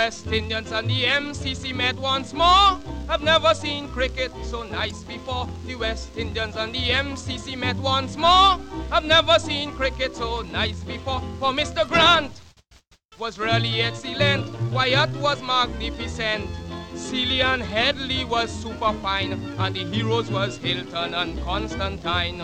[0.09, 2.79] West Indians and the MCC met once more.
[3.07, 5.47] I've never seen cricket so nice before.
[5.67, 8.57] The West Indians and the MCC met once more.
[8.91, 11.21] I've never seen cricket so nice before.
[11.39, 11.87] For Mr.
[11.87, 12.31] Grant
[13.19, 14.49] was really excellent.
[14.71, 16.49] Wyatt was magnificent.
[17.13, 19.33] And Headley was super fine.
[19.59, 22.41] And the heroes was Hilton and Constantine.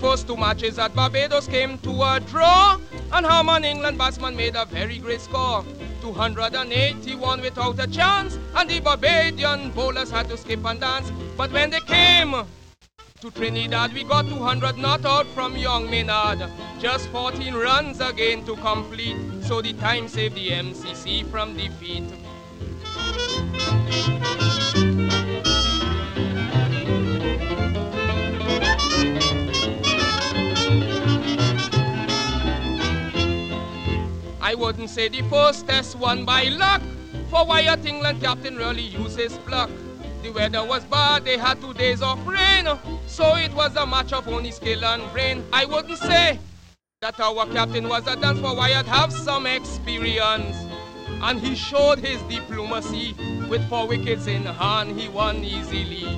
[0.00, 2.78] First two matches at Barbados came to a draw,
[3.12, 5.64] and Harman England batsman made a very great score.
[6.00, 11.10] 281 without a chance, and the Barbadian bowlers had to skip and dance.
[11.36, 12.34] But when they came
[13.20, 16.48] to Trinidad, we got 200 not out from young Maynard.
[16.78, 22.04] Just 14 runs again to complete, so the time saved the MCC from defeat.
[34.48, 36.80] I wouldn't say the first test won by luck,
[37.28, 39.68] for Wyatt England captain really used his pluck.
[40.22, 42.66] The weather was bad, they had two days of rain,
[43.06, 45.44] so it was a match of only skill and brain.
[45.52, 46.38] I wouldn't say
[47.02, 50.56] that our captain was a dance, for Wyatt have some experience,
[51.20, 53.14] and he showed his diplomacy.
[53.50, 56.08] With four wickets in hand, he won easily.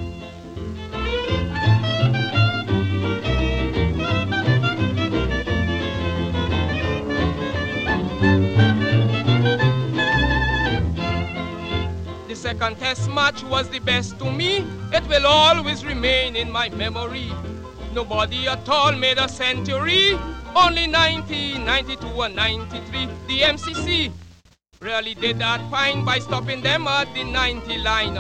[12.41, 14.64] Second test match was the best to me.
[14.95, 17.30] It will always remain in my memory.
[17.93, 20.18] Nobody at all made a century.
[20.57, 23.09] Only 90, 92 and 93.
[23.28, 24.11] The MCC
[24.80, 28.18] really did that fine by stopping them at the 90 line.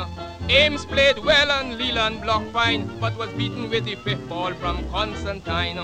[0.50, 4.86] Ames played well and Leland blocked fine, but was beaten with the fifth ball from
[4.90, 5.80] Constantine.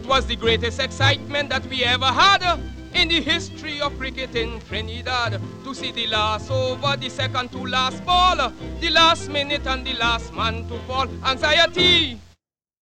[0.00, 2.58] It was the greatest excitement that we ever had
[2.94, 5.38] in the history of cricket in Trinidad.
[5.62, 9.92] To see the last over, the second to last ball, the last minute and the
[9.92, 11.06] last man to fall.
[11.22, 12.18] Anxiety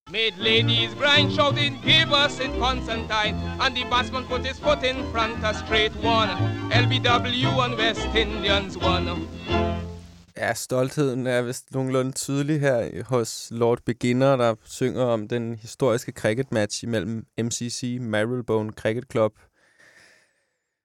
[0.09, 3.35] made ladies grind, shouting, give us in Constantine.
[3.59, 6.29] And the batsman put his foot in front, a straight one.
[6.71, 9.27] LBW and West Indians won.
[10.39, 16.11] Ja, stoltheden er vist nogenlunde tydelig her hos Lord Beginner, der synger om den historiske
[16.11, 19.39] cricket-match imellem MCC, Marylebone Cricket Club,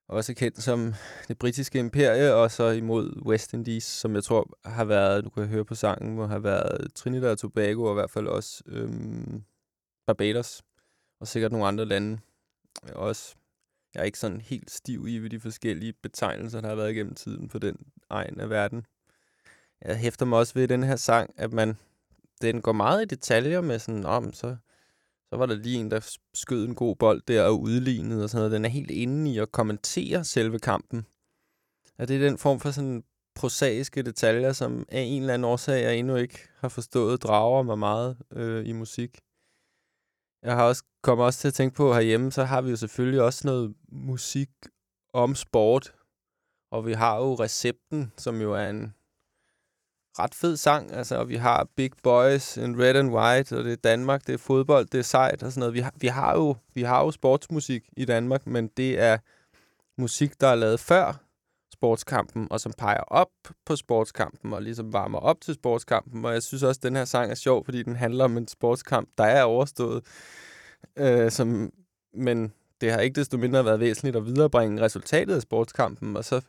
[0.08, 0.94] også kendt som
[1.28, 5.46] det britiske imperie, og så imod West Indies, som jeg tror har været, du kan
[5.46, 9.44] høre på sangen, må have været Trinidad og Tobago, og i hvert fald også øhm,
[10.06, 10.62] Barbados,
[11.20, 12.18] og sikkert nogle andre lande
[12.94, 13.34] også.
[13.94, 17.14] Jeg er ikke sådan helt stiv i ved de forskellige betegnelser, der har været igennem
[17.14, 17.76] tiden på den
[18.10, 18.86] egen af verden.
[19.84, 21.76] Jeg hæfter mig også ved den her sang, at man
[22.42, 24.56] den går meget i detaljer med sådan, om så,
[25.28, 28.40] så var der lige en, der skød en god bold der og udlignede og sådan
[28.40, 28.52] noget.
[28.52, 31.06] Den er helt inde i at kommentere selve kampen.
[31.98, 33.04] Og det er den form for sådan
[33.34, 37.78] prosaiske detaljer, som af en eller anden årsag, jeg endnu ikke har forstået, drager mig
[37.78, 39.18] meget øh, i musik.
[40.42, 43.22] Jeg har også kommet også til at tænke på herhjemme, så har vi jo selvfølgelig
[43.22, 44.50] også noget musik
[45.12, 45.94] om sport.
[46.70, 48.94] Og vi har jo Recepten, som jo er en
[50.18, 50.92] ret fed sang.
[50.92, 54.32] Altså, og vi har Big Boys, and Red and White, og det er Danmark, det
[54.32, 55.74] er fodbold, det er sejt og sådan noget.
[55.74, 59.18] Vi har, vi har, jo, vi har jo sportsmusik i Danmark, men det er
[59.98, 61.24] musik, der er lavet før
[61.72, 63.30] sportskampen, og som peger op
[63.66, 66.24] på sportskampen, og ligesom varmer op til sportskampen.
[66.24, 68.48] Og jeg synes også, at den her sang er sjov, fordi den handler om en
[68.48, 70.04] sportskamp, der er overstået.
[70.96, 71.72] Øh, som,
[72.14, 76.40] men det har ikke desto mindre været væsentligt at viderebringe resultatet af sportskampen, og så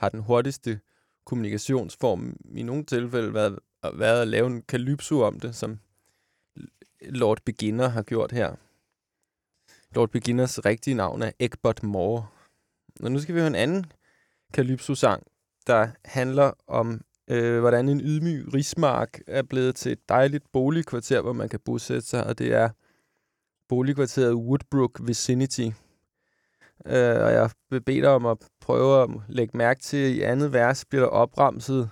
[0.00, 0.80] har den hurtigste
[1.24, 3.58] kommunikationsform i nogle tilfælde været,
[3.94, 5.78] været at lave en kalypso om det, som
[7.00, 8.54] Lord Beginner har gjort her.
[9.94, 12.26] Lord Beginners rigtige navn er Egbert Moore.
[13.02, 13.86] Og nu skal vi høre en anden
[14.52, 15.26] Calypso-sang,
[15.66, 21.32] der handler om, øh, hvordan en ydmyg rismark er blevet til et dejligt boligkvarter, hvor
[21.32, 22.68] man kan bosætte sig, og det er
[23.68, 25.68] boligkvarteret Woodbrook Vicinity.
[26.86, 30.22] Øh, og jeg vil bede dig om at prøve at lægge mærke til, at i
[30.22, 31.90] andet vers bliver der opremset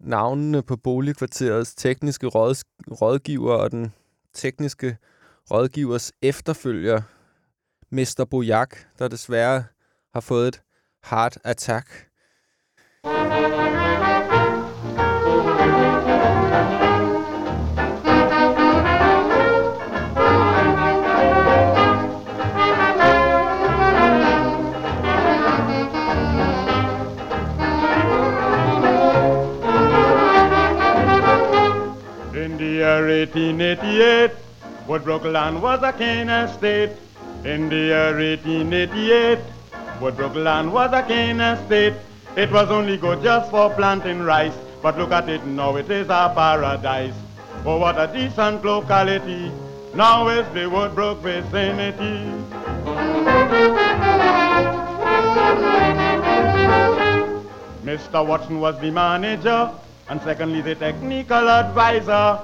[0.00, 2.26] navnene på boligkvarterets tekniske
[2.90, 3.92] rådgiver og den
[4.32, 4.96] tekniske
[5.50, 7.02] rådgivers efterfølger,
[7.90, 8.26] Mr.
[8.30, 9.64] Bojak, der desværre
[10.12, 10.62] har fået et
[11.04, 12.08] heart attack.
[32.96, 34.30] Year 1888,
[34.86, 36.92] Woodbrook land was a cane estate.
[37.44, 39.38] In the year 1888,
[40.00, 41.94] Woodbrook land was a cane estate.
[42.36, 46.06] It was only good just for planting rice, but look at it now, it is
[46.08, 47.14] a paradise.
[47.64, 49.50] Oh, what a decent locality.
[49.94, 52.32] Now is the Woodbrook vicinity.
[57.84, 58.26] Mr.
[58.26, 59.70] Watson was the manager,
[60.08, 62.40] and secondly the technical advisor.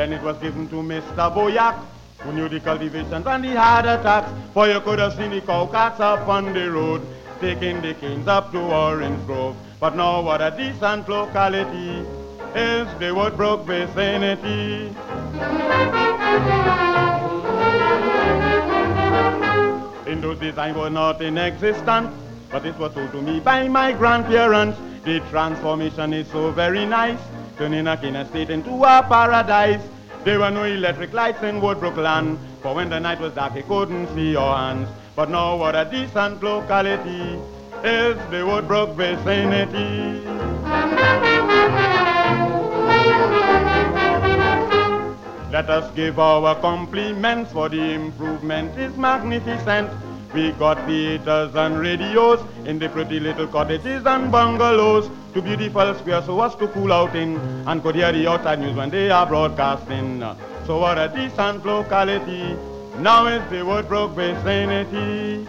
[0.00, 1.30] Then it was given to Mr.
[1.30, 1.78] Boyak,
[2.20, 4.32] who knew the cultivations and the hard attacks.
[4.54, 7.02] For you could have seen the cowcats up on the road,
[7.38, 9.54] taking the canes up to Orange Grove.
[9.78, 11.98] But now what a decent locality
[12.54, 14.86] is the Woodbrook vicinity.
[20.10, 22.08] In those days I was not in existence,
[22.50, 24.78] but it was told to me by my grandparents.
[25.04, 27.20] The transformation is so very nice,
[27.60, 29.82] turning a cane estate into a paradise.
[30.24, 33.60] There were no electric lights in Woodbrook land, for when the night was dark he
[33.60, 34.88] couldn't see your hands.
[35.14, 37.38] But now what a decent locality
[37.84, 40.24] is the Woodbrook vicinity.
[45.52, 49.90] Let us give our compliments for the improvement is magnificent.
[50.32, 55.10] We got theaters and radios in the pretty little cottages and bungalows.
[55.34, 58.76] Two beautiful squares so as to cool out in and could hear the outside news
[58.76, 60.20] when they are broadcasting.
[60.66, 62.56] So what a decent locality.
[62.98, 65.48] Now is the Woodbrook vicinity.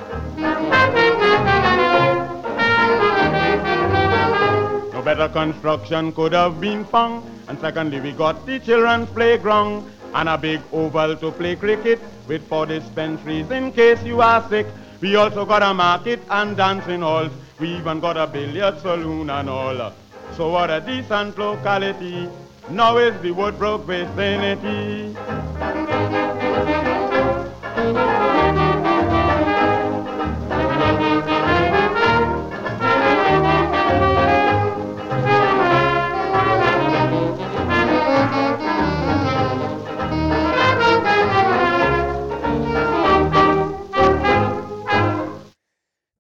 [4.93, 7.23] No better construction could have been found.
[7.47, 12.47] And secondly, we got the children's playground and a big oval to play cricket with
[12.47, 14.67] four dispensaries in case you are sick.
[14.99, 17.31] We also got a market and dancing halls.
[17.59, 19.93] We even got a billiard saloon and all.
[20.35, 22.29] So what a decent locality.
[22.69, 25.15] Now is the Woodbrook vicinity.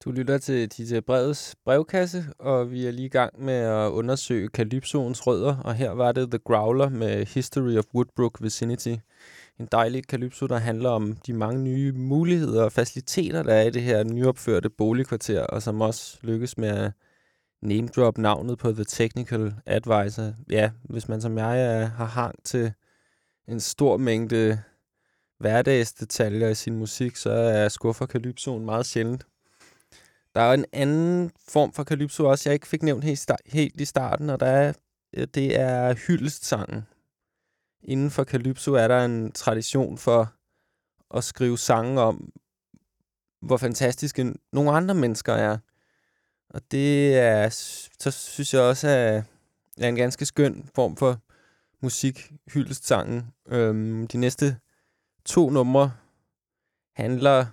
[0.05, 4.47] Du lytter til DJ Breds brevkasse, og vi er lige i gang med at undersøge
[4.47, 8.95] Calypsoens rødder, og her var det The Growler med History of Woodbrook Vicinity.
[9.59, 13.69] En dejlig Calypso, der handler om de mange nye muligheder og faciliteter, der er i
[13.69, 16.91] det her nyopførte boligkvarter, og som også lykkes med at
[17.61, 20.33] name drop navnet på The Technical Advisor.
[20.49, 22.73] Ja, hvis man som jeg er, har hang til
[23.47, 24.61] en stor mængde
[25.39, 29.25] hverdagsdetaljer i sin musik, så er skuffer Calypsoen meget sjældent.
[30.35, 33.85] Der er en anden form for kalypso også, jeg ikke fik nævnt helt, helt i
[33.85, 34.73] starten, og der er,
[35.13, 36.87] øh, det er hyldestsangen.
[37.83, 40.33] Inden for kalypso er der en tradition for
[41.17, 42.31] at skrive sange om,
[43.41, 45.57] hvor fantastiske nogle andre mennesker er.
[46.49, 47.49] Og det er,
[47.99, 49.21] så synes jeg også, er,
[49.77, 51.19] er en ganske skøn form for
[51.81, 53.33] musik, hyldestsangen.
[53.47, 54.57] Øhm, de næste
[55.25, 55.93] to numre
[56.95, 57.45] handler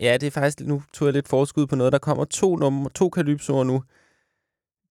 [0.00, 1.92] Ja, det er faktisk, nu tog jeg lidt forskud på noget.
[1.92, 3.82] Der kommer to, nummer, to kalypsoer nu.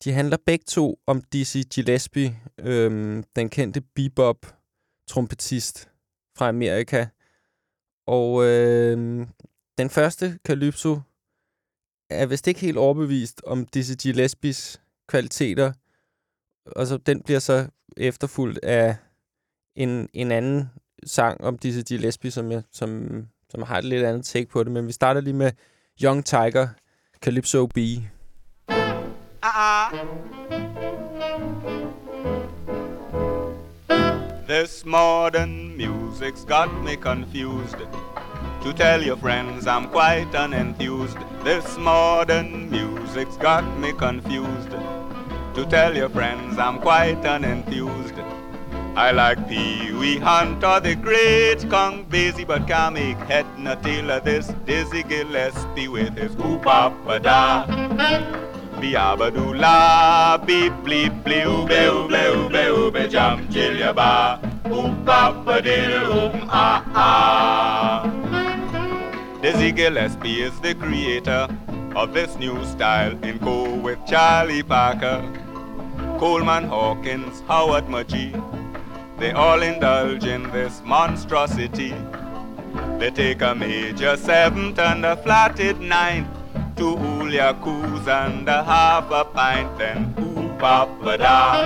[0.03, 5.89] De handler begge to om Dizzy Gillespie, øhm, den kendte bebop-trompetist
[6.37, 7.07] fra Amerika.
[8.07, 9.27] Og øhm,
[9.77, 10.99] den første kalypso
[12.09, 15.73] er vist ikke helt overbevist om Dizzy Gillespies kvaliteter.
[16.65, 18.95] Og så den bliver så efterfulgt af
[19.75, 20.69] en, en anden
[21.05, 23.21] sang om Dizzy Gillespie, som, jeg, som,
[23.55, 24.71] som har et lidt andet take på det.
[24.71, 25.51] Men vi starter lige med
[26.03, 26.67] Young Tiger,
[27.21, 27.77] Calypso B.
[29.43, 29.97] Uh-uh.
[34.47, 37.79] This modern music's got me confused.
[38.63, 41.17] To tell your friends I'm quite unenthused.
[41.45, 44.71] This modern music's got me confused.
[45.55, 48.34] To tell your friends I'm quite unenthused.
[48.97, 53.75] I like Pee Wee Hunt or the great Kong Basie, but can't make head nor
[53.75, 56.33] tail of this Dizzy Gillespie with his
[56.65, 57.65] up a da.
[58.79, 65.61] Biabadoo la, beep bleep bleep, oobe oobe oobe oobe jump chill ya ba, oop a
[65.61, 68.09] diddle oop ah ah.
[69.41, 71.49] Dizzy Gillespie is the creator
[71.95, 75.21] of this new style in co with Charlie Parker,
[76.17, 78.31] Coleman Hawkins, Howard Mudgee.
[79.17, 81.93] They all indulge in this monstrosity.
[82.99, 86.27] They take a major seventh and a flatted ninth,
[86.75, 91.63] two Uliakus and a half a pint, then ooh papa da.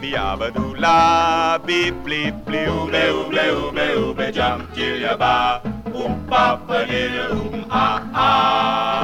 [0.00, 6.86] Biabadoo la, beep bleep bleep, oobe oobe oobe oobe jump till ya ba, ooh papa
[6.86, 8.98] diddle oom ah ah.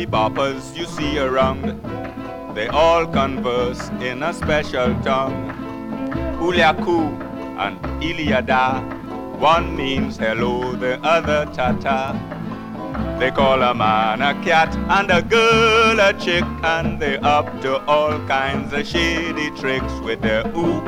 [0.00, 1.78] The beboppers you see around,
[2.54, 5.52] they all converse in a special tongue.
[6.40, 7.20] Uliaku
[7.58, 8.80] and Iliada,
[9.38, 12.18] one means hello, the other tata.
[13.18, 17.84] They call a man a cat and a girl a chick, and they up to
[17.84, 20.86] all kinds of shady tricks with their oop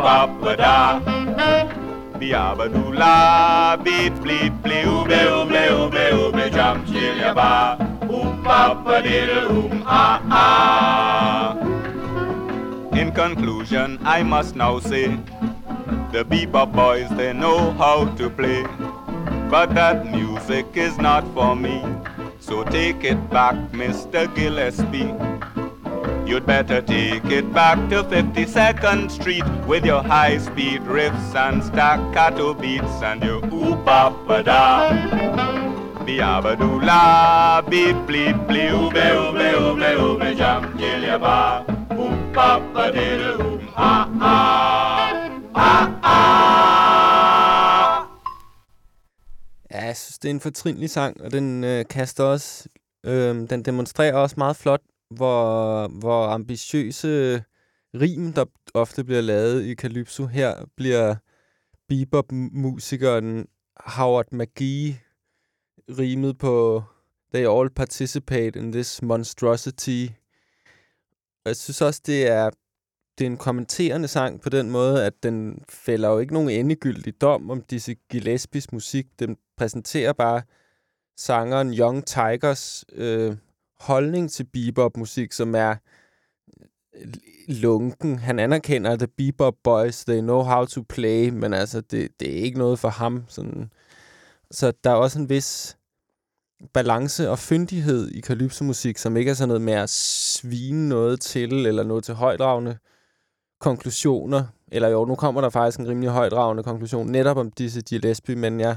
[2.30, 2.54] da.
[2.54, 7.76] Biabadoo la, beep bleep bleep, oobe oobe oobe oobe jump chill ya ba,
[8.08, 11.56] oop papa diddle oom ah ah.
[12.92, 15.06] In conclusion, I must now say,
[16.12, 18.64] the bebop boys they know how to play,
[19.50, 21.82] but that music is not for me.
[22.40, 24.26] So take it back, Mr.
[24.34, 25.61] Gillespie.
[26.26, 33.02] You'd better take it back to 52nd Street with your high-speed riffs and staccato beats
[33.02, 34.90] and your oop da
[36.06, 42.90] Biabadoo la, beep bleep bleep, oobe oobe oobe oobe jam till ya ba, oop papa
[42.92, 46.32] diddle oom ah ah, ah ah.
[49.70, 52.68] Ja, jeg synes, det er en fortrinlig sang, og den øh, kaster også...
[53.06, 54.80] Øh, den demonstrerer også meget flot,
[55.16, 57.44] hvor, hvor ambitiøse
[57.94, 58.44] rim, der
[58.74, 61.14] ofte bliver lavet i Calypso, her bliver
[61.88, 63.46] bebop-musikeren
[63.76, 65.00] Howard McGee
[65.88, 66.82] rimet på
[67.34, 70.06] They all participate in this monstrosity.
[71.44, 72.50] Jeg synes også, det er,
[73.18, 77.20] det er en kommenterende sang på den måde, at den fælder jo ikke nogen endegyldig
[77.20, 79.06] dom om disse Gillespies musik.
[79.18, 80.42] Den præsenterer bare
[81.16, 83.36] sangeren Young Tigers øh,
[83.82, 85.74] holdning til bebop-musik, som er
[86.96, 87.08] øh,
[87.48, 88.18] lunken.
[88.18, 92.30] Han anerkender, at the bebop boys, they know how to play, men altså, det, det
[92.30, 93.24] er ikke noget for ham.
[93.28, 93.72] Sådan.
[94.50, 95.76] Så der er også en vis
[96.72, 101.66] balance og fyndighed i kalypsomusik, som ikke er sådan noget med at svine noget til,
[101.66, 102.78] eller noget til højdragende
[103.60, 104.44] konklusioner.
[104.72, 108.60] Eller jo, nu kommer der faktisk en rimelig højdragende konklusion netop om disse Gillespie, men
[108.60, 108.76] jeg,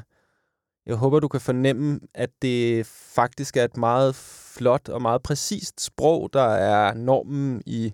[0.86, 5.82] jeg håber, du kan fornemme, at det faktisk er et meget flot og meget præcist
[5.82, 7.94] sprog, der er normen i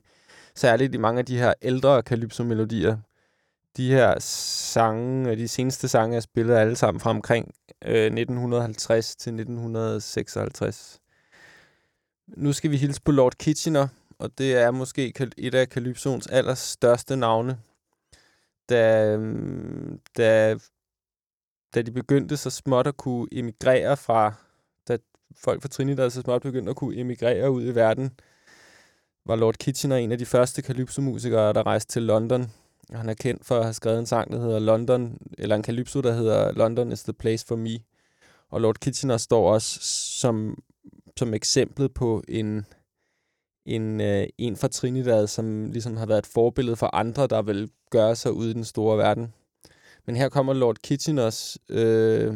[0.55, 2.97] særligt i mange af de her ældre calypso-melodier.
[3.77, 7.53] De her sange, de seneste sange, jeg spillet alle sammen fra omkring
[7.85, 10.99] øh, 1950 til 1956.
[12.27, 13.87] Nu skal vi hilse på Lord Kitchener,
[14.19, 17.57] og det er måske et af Kalypsons allerstørste navne.
[18.69, 20.55] Da, mm, da,
[21.75, 24.33] da de begyndte så småt at kunne emigrere fra,
[24.87, 24.97] da
[25.35, 28.11] folk fra Trinidad så småt begyndte at kunne emigrere ud i verden,
[29.25, 32.51] var Lord Kitchener en af de første Calypso-musikere, der rejste til London.
[32.91, 36.01] Han er kendt for at have skrevet en sang, der hedder London, eller en Calypso,
[36.01, 37.79] der hedder London is the place for me.
[38.49, 39.79] Og Lord Kitchener står også
[40.19, 40.63] som,
[41.17, 42.65] som eksemplet på en,
[43.65, 47.69] en, øh, en fra Trinidad, som ligesom har været et forbillede for andre, der vil
[47.89, 49.33] gøre sig ude i den store verden.
[50.05, 52.33] Men her kommer Lord Kitcheners øh,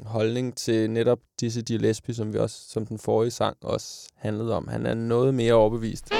[0.00, 4.68] holdning til netop disse Gillespie, som vi også, som den forrige sang også handlede om.
[4.68, 6.12] Han er noget mere overbevist.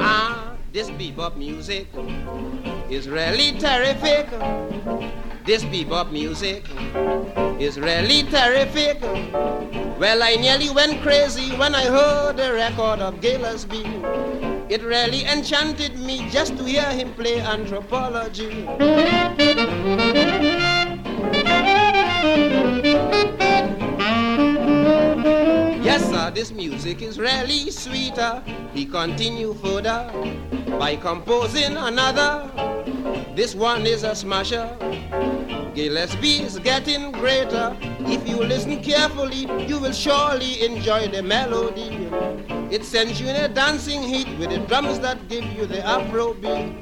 [0.00, 1.86] Ah, this bebop music
[2.90, 4.26] is really terrific.
[5.44, 6.62] This bebop music
[7.60, 9.02] is really terrific.
[9.98, 13.82] Well, I nearly went crazy when I heard the record of Gillespie.
[14.68, 18.68] It really enchanted me just to hear him play anthropology.
[25.82, 28.44] Yes, sir, this music is really sweeter.
[28.72, 30.08] He continued further
[30.78, 32.48] by composing another.
[33.34, 34.70] This one is a smasher.
[35.74, 37.74] Gillespie is getting greater.
[38.00, 42.10] If you listen carefully, you will surely enjoy the melody.
[42.70, 46.34] It sends you in a dancing heat with the drums that give you the Afro
[46.34, 46.76] beat.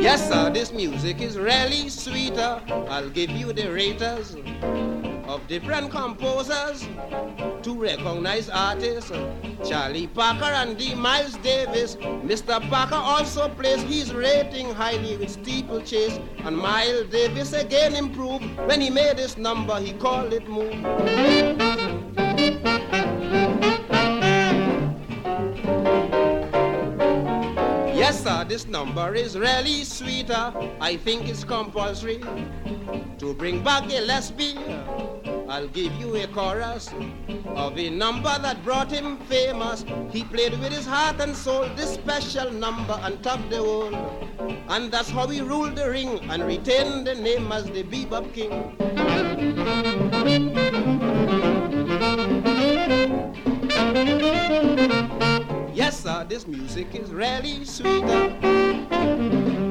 [0.00, 2.60] Yes, sir, this music is really sweeter.
[2.88, 4.36] I'll give you the raters
[5.30, 6.88] of different composers
[7.62, 9.12] to recognize artists.
[9.64, 10.94] Charlie Parker and D.
[10.94, 11.94] Miles Davis.
[11.96, 12.60] Mr.
[12.68, 16.18] Parker also placed his rating highly with Steeplechase.
[16.38, 21.69] And Miles Davis again improved when he made this number, he called it Move.
[28.48, 30.52] This number is really sweeter.
[30.80, 32.20] I think it's compulsory
[33.18, 34.58] to bring back Gillespie.
[35.48, 36.88] I'll give you a chorus
[37.54, 39.84] of a number that brought him famous.
[40.10, 43.94] He played with his heart and soul this special number and topped the world.
[44.68, 48.76] And that's how he ruled the ring and retained the name as the Bebop King.
[55.90, 59.69] Yes, sir, this music is really sweeter.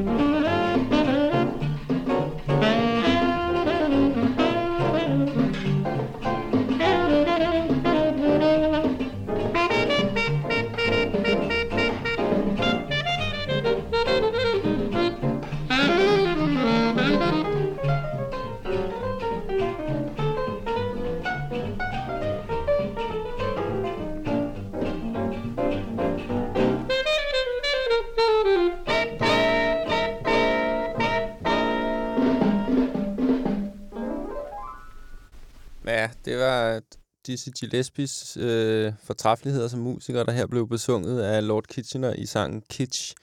[37.30, 42.61] Dizzy Gillespies øh, fortræffeligheder som musiker, der her blev besunget af Lord Kitchener i sangen
[42.69, 43.13] Kitsch,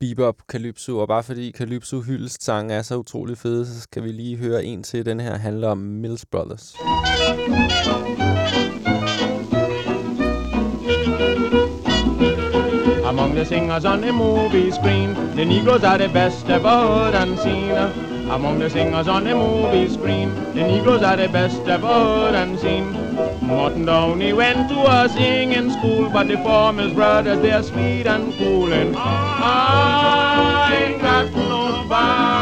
[0.00, 0.98] Bebop, Calypso.
[0.98, 4.64] Og bare fordi Calypso hyldest sang er så utrolig fede, så skal vi lige høre
[4.64, 5.06] en til.
[5.06, 6.74] Den her handler om Mills Brothers.
[13.04, 17.38] Among the singers on the movie screen, the Negroes are the best ever heard and
[17.38, 18.13] seen.
[18.30, 22.58] Among the singers on the movie screen, the Negroes are the best ever heard and
[22.58, 22.92] seen.
[23.42, 28.72] Morton Downey went to a singing school, but the Farmers Brothers, they're sweet and cool.
[28.72, 32.33] And I ain't got nobody,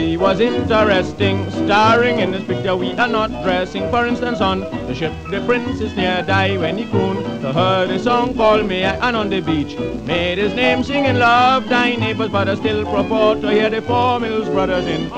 [0.00, 3.88] He was interesting, starring in this picture we are not dressing.
[3.90, 7.86] For instance, on the ship, the prince is near die when he crooned to her
[7.86, 9.78] the song called Me and on the beach.
[10.06, 13.82] Made his name sing singing Love Thy Neighbors, but I still prefer to hear the
[13.82, 15.10] Four Mills Brothers in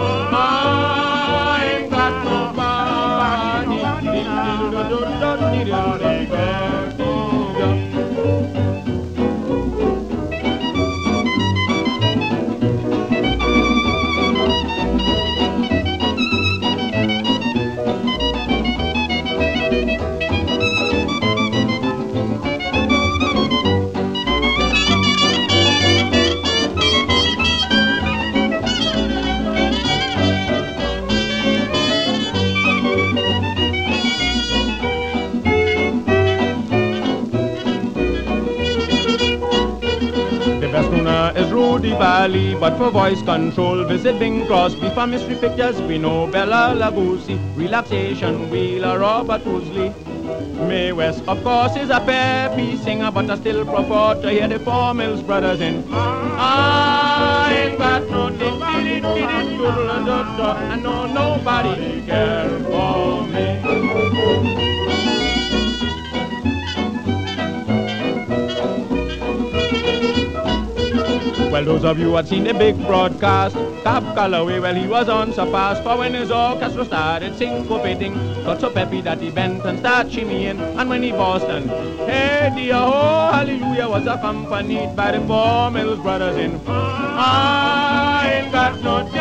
[41.98, 44.90] Valley, but for voice control, visit Bing Crosby.
[44.90, 47.38] For mystery pictures, we know Bella Lugosi.
[47.56, 49.92] Relaxation, Wheeler, Robert Woodley.
[50.68, 54.58] Mae West, of course, is a peppy singer, but I still prefer to hear the
[54.58, 55.84] Four Mills Brothers in.
[55.92, 63.71] I ain't got no nobody, I know nobody care for me.
[71.52, 75.82] Well, those of you had seen the big broadcast, Cap Calloway, well, he was unsurpassed.
[75.82, 80.58] For when his orchestra started syncopating, got so peppy that he bent and started shimmying.
[80.78, 81.68] And when he Boston,
[82.08, 86.58] hey, dear, oh, hallelujah, was accompanied by the four Mills brothers in.
[86.66, 89.12] I ain't got no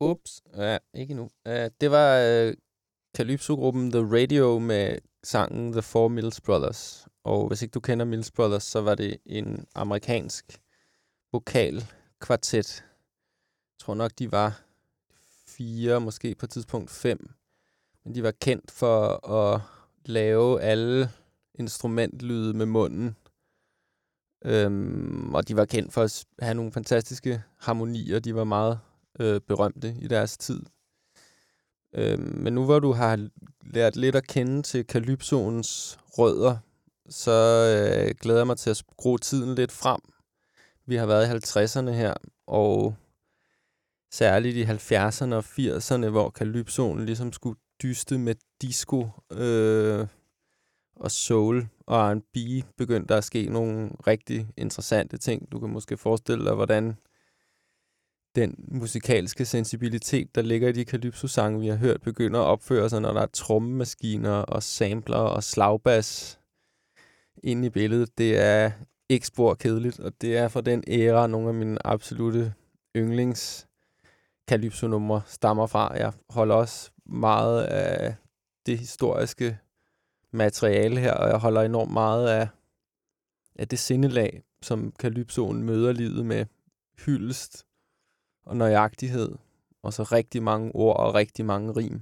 [0.00, 0.42] Ups.
[0.56, 1.22] Ja, ikke nu.
[1.22, 2.52] Uh, det var uh,
[3.16, 7.06] Calypso-gruppen The Radio med sangen The Four Mills Brothers.
[7.24, 10.60] Og hvis ikke du kender Mills Brothers, så var det en amerikansk
[11.32, 12.84] vokalkvartet.
[12.84, 14.62] Jeg tror nok, de var
[15.46, 17.30] fire, måske på et tidspunkt fem.
[18.04, 19.60] Men de var kendt for at
[20.04, 21.10] lave alle
[21.54, 23.16] instrumentlyde med munden.
[24.44, 28.18] Øhm, og de var kendt for at have nogle fantastiske harmonier.
[28.18, 28.80] De var meget
[29.20, 30.60] øh, berømte i deres tid.
[31.94, 33.28] Øh, men nu hvor du har
[33.64, 36.56] lært lidt at kende til Kalypsoens rødder,
[37.08, 40.00] så øh, glæder jeg mig til at skrue tiden lidt frem.
[40.86, 42.14] Vi har været i 50'erne her,
[42.46, 42.94] og
[44.12, 50.06] særligt i 70'erne og 80'erne, hvor Kalypsoen ligesom skulle dyste med disco øh,
[50.96, 55.52] og soul og R&B, begyndte der at ske nogle rigtig interessante ting.
[55.52, 56.96] Du kan måske forestille dig, hvordan
[58.34, 63.00] den musikalske sensibilitet, der ligger i de Calypso-sange, vi har hørt, begynder at opføre sig,
[63.00, 66.40] når der er trommemaskiner og sampler og slagbas
[67.42, 68.18] inde i billedet.
[68.18, 68.70] Det er
[69.08, 72.54] ikke spor kedeligt, og det er fra den æra, nogle af mine absolute
[72.96, 73.66] yndlings
[74.48, 75.96] Calypso-numre stammer fra.
[75.96, 78.14] Jeg holder også meget af
[78.66, 79.58] det historiske
[80.32, 82.48] materiale her, og jeg holder enormt meget af,
[83.56, 86.46] af det sindelag, som Calypsoen møder livet med
[87.06, 87.66] hyldest
[88.50, 89.34] og nøjagtighed,
[89.82, 92.00] og så rigtig mange ord og rigtig mange rim.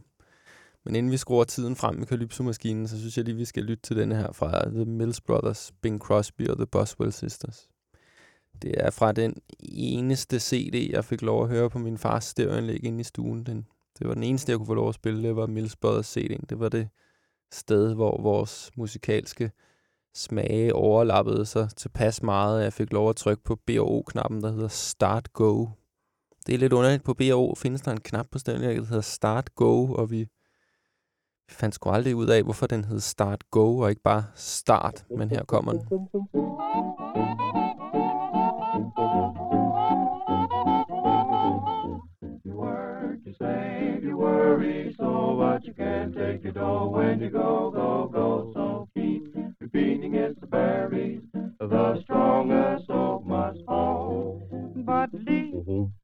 [0.85, 3.83] Men inden vi skruer tiden frem i Calypso-maskinen, så synes jeg lige, vi skal lytte
[3.83, 7.69] til denne her fra The Mills Brothers, Bing Crosby og The Boswell Sisters.
[8.63, 12.85] Det er fra den eneste CD, jeg fik lov at høre på min fars stereoanlæg
[12.85, 13.45] inde i stuen.
[13.45, 13.67] Den,
[13.99, 16.47] det var den eneste, jeg kunne få lov at spille, det var Mills Brothers CD'en.
[16.49, 16.89] Det var det
[17.53, 19.51] sted, hvor vores musikalske
[20.15, 24.69] smage overlappede sig tilpas meget, at jeg fik lov at trykke på B&O-knappen, der hedder
[24.69, 25.67] Start Go.
[26.49, 27.05] Det er lidt underligt.
[27.05, 30.27] På B&O findes der en knap på stereoanlægget, der hedder Start Go, og vi
[31.51, 35.31] fandt sgu aldrig ud af, hvorfor den hed Start Go, og ikke bare Start, men
[35.31, 35.83] her kommer den.
[42.45, 48.53] You you worry so much you can't take it all when you go, go, go.
[48.55, 49.23] So keep
[49.61, 51.21] repeating it's the berries,
[51.61, 54.48] the strongest oak must fall.
[54.89, 55.53] But lee,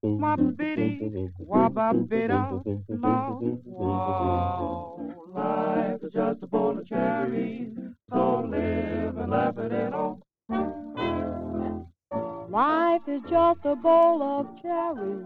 [0.03, 5.01] my bitty, wabba bitta, long, Wow,
[5.35, 7.79] life is just a bowl of cherries,
[8.11, 10.21] so live and laugh at it all.
[12.51, 15.25] Life is just a bowl of cherries.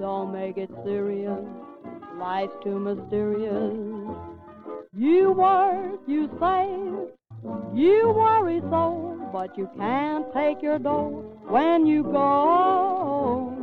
[0.00, 1.46] Don't make it serious.
[2.18, 4.16] Life's too mysterious.
[4.92, 7.19] You work, you save,
[7.74, 13.56] you worry so, but you can't take your dough when you go.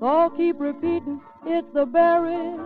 [0.00, 2.60] So keep repeating, it's the berries,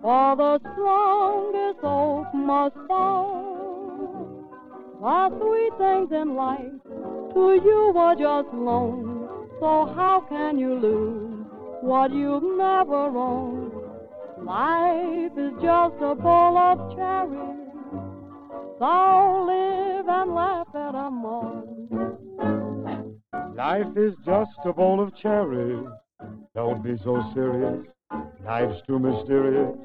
[0.00, 3.52] for the strongest oak must fall.
[5.00, 6.82] The sweet things in life
[7.34, 9.28] to you are just loan.
[9.60, 11.46] So how can you lose
[11.82, 13.72] what you've never owned?
[14.44, 17.61] Life is just a bowl of cherries.
[18.82, 21.62] So live and laugh at 'em all.
[23.54, 25.86] Life is just a bowl of cherries.
[26.56, 27.86] Don't be so serious.
[28.44, 29.78] Life's too mysterious.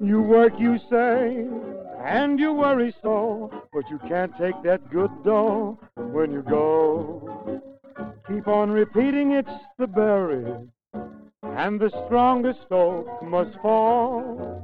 [0.00, 1.50] You work, you save,
[1.98, 7.20] and you worry so, but you can't take that good dough when you go.
[8.28, 10.46] Keep on repeating it's the berry,
[11.42, 14.62] and the strongest oak must fall.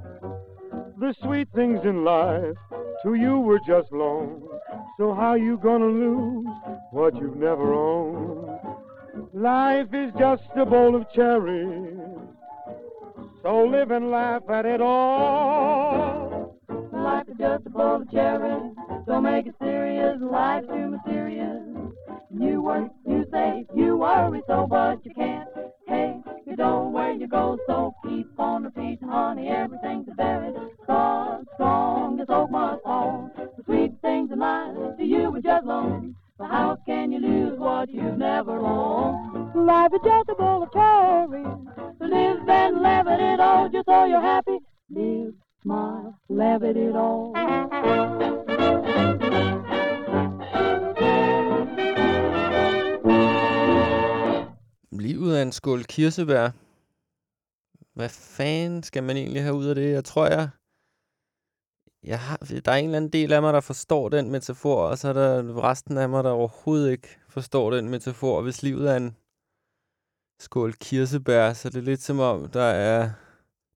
[0.98, 2.56] The sweet things in life
[3.04, 4.42] to you were just loan.
[4.98, 6.46] So how you gonna lose
[6.90, 8.58] what you've never owned?
[9.34, 11.98] Life is just a bowl of cherries.
[13.42, 16.58] So live and laugh at it all.
[16.92, 18.72] Life is just a bowl of cherries.
[19.06, 20.16] Don't make it serious.
[20.20, 21.62] Life's too mysterious.
[22.30, 25.48] You work, you save, you worry so, but you can't.
[26.54, 29.48] You don't where you go, so keep on repeating, honey.
[29.48, 30.52] Everything's a very
[30.84, 32.16] strong, strong.
[32.16, 33.28] This oak must fall.
[33.36, 36.14] The sweet things in life to you are just loan.
[36.38, 39.66] But how can you lose what you've never owned?
[39.66, 41.44] Life is just a bowl of cherries.
[41.98, 44.58] Live and laugh at it all, just so you're happy.
[44.90, 47.32] Live, smile, laugh at it all.
[55.04, 56.50] Livet af en skål kirsebær.
[57.94, 59.92] Hvad fanden skal man egentlig have ud af det?
[59.92, 60.48] Jeg tror, jeg...
[62.02, 64.98] jeg har, der er en eller anden del af mig, der forstår den metafor, og
[64.98, 68.42] så er der resten af mig, der overhovedet ikke forstår den metafor.
[68.42, 69.16] Hvis livet er en
[70.40, 73.10] skål kirsebær, så er det lidt som om, der er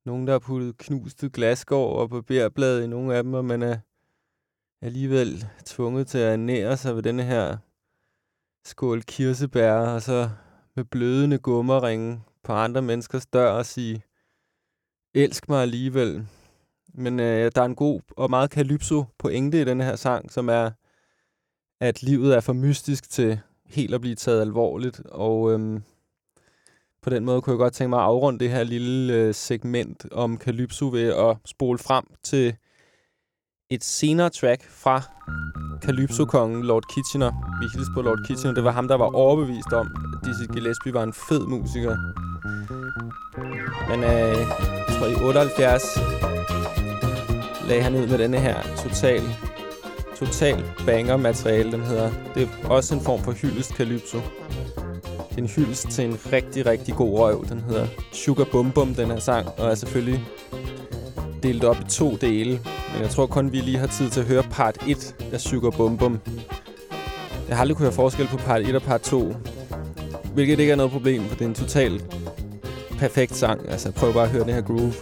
[0.05, 3.79] nogen, der har puttet knuste glasgård og papirblad i nogle af dem, og man er
[4.83, 7.57] alligevel tvunget til at ernære sig ved denne her
[8.65, 10.31] skål kirsebær, og så
[10.79, 14.03] med blødende gummeringe på andre menneskers dør og sige,
[15.15, 16.27] elsk mig alligevel.
[16.95, 20.49] Men øh, der er en god og meget kalypso pointe i den her sang, som
[20.49, 20.71] er,
[21.81, 25.01] at livet er for mystisk til helt at blive taget alvorligt.
[25.01, 25.83] Og øhm,
[27.03, 30.13] på den måde kunne jeg godt tænke mig at afrunde det her lille øh, segment
[30.13, 32.57] om kalypso ved at spole frem til
[33.71, 35.03] et senere track fra
[35.83, 37.31] Calypso-kongen Lord Kitchener.
[37.61, 38.55] Vi hilste på Lord Kitchener.
[38.55, 41.97] Det var ham, der var overbevist om, Dizzy Gillespie var en fed musiker.
[43.91, 44.39] Men øh,
[44.89, 45.99] jeg tror i 78
[47.69, 49.23] lagde han ud med denne her total,
[50.19, 52.11] total banger-materiale, den hedder.
[52.35, 54.19] Det er også en form for hyldest Calypso.
[55.31, 57.45] Det er en hyldest til en rigtig, rigtig god røv.
[57.49, 60.25] Den hedder Sugar Bum Bum, den her sang, og er selvfølgelig
[61.43, 62.61] delt op i to dele.
[62.93, 65.71] Men jeg tror kun, vi lige har tid til at høre part 1 af Sugar
[65.71, 66.21] Bum Bum.
[67.49, 69.35] Jeg har aldrig kunne høre forskel på part 1 og part 2.
[70.35, 72.05] Hvilket ikke er noget problem, for det er en totalt
[72.99, 73.69] perfekt sang.
[73.69, 74.93] Altså, prøv bare at høre den her groove.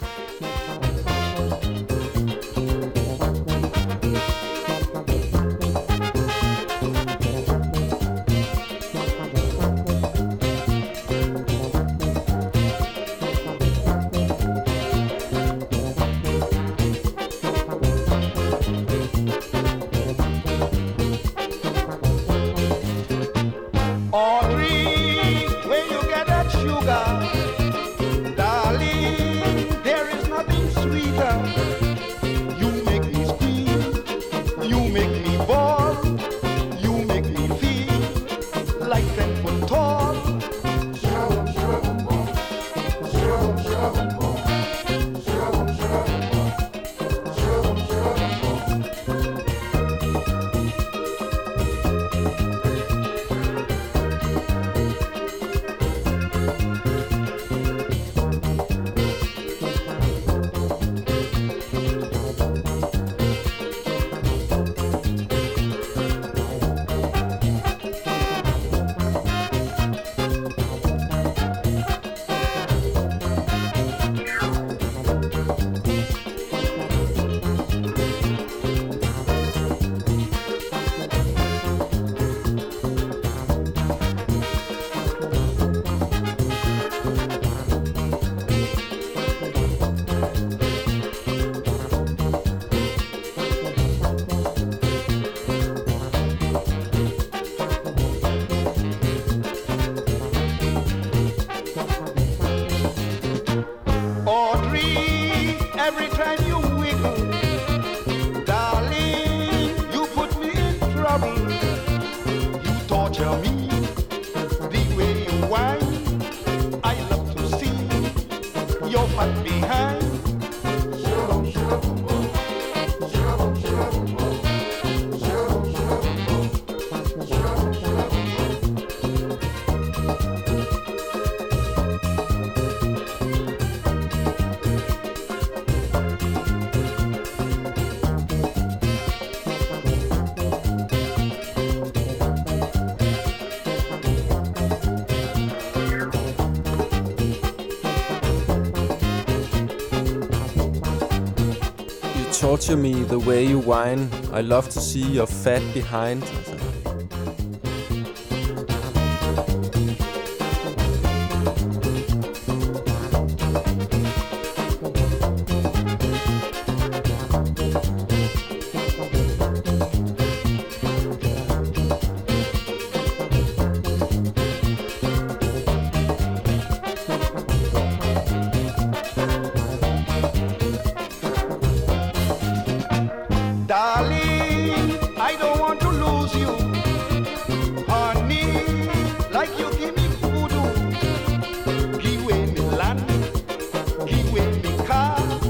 [152.66, 154.09] Torture me the way you whine.
[154.32, 156.22] I love to see your fat behind.
[156.22, 156.55] Altså.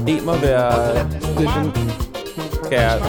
[0.07, 0.93] Det må være...
[1.37, 1.91] Det, den
[2.63, 3.01] skal jeg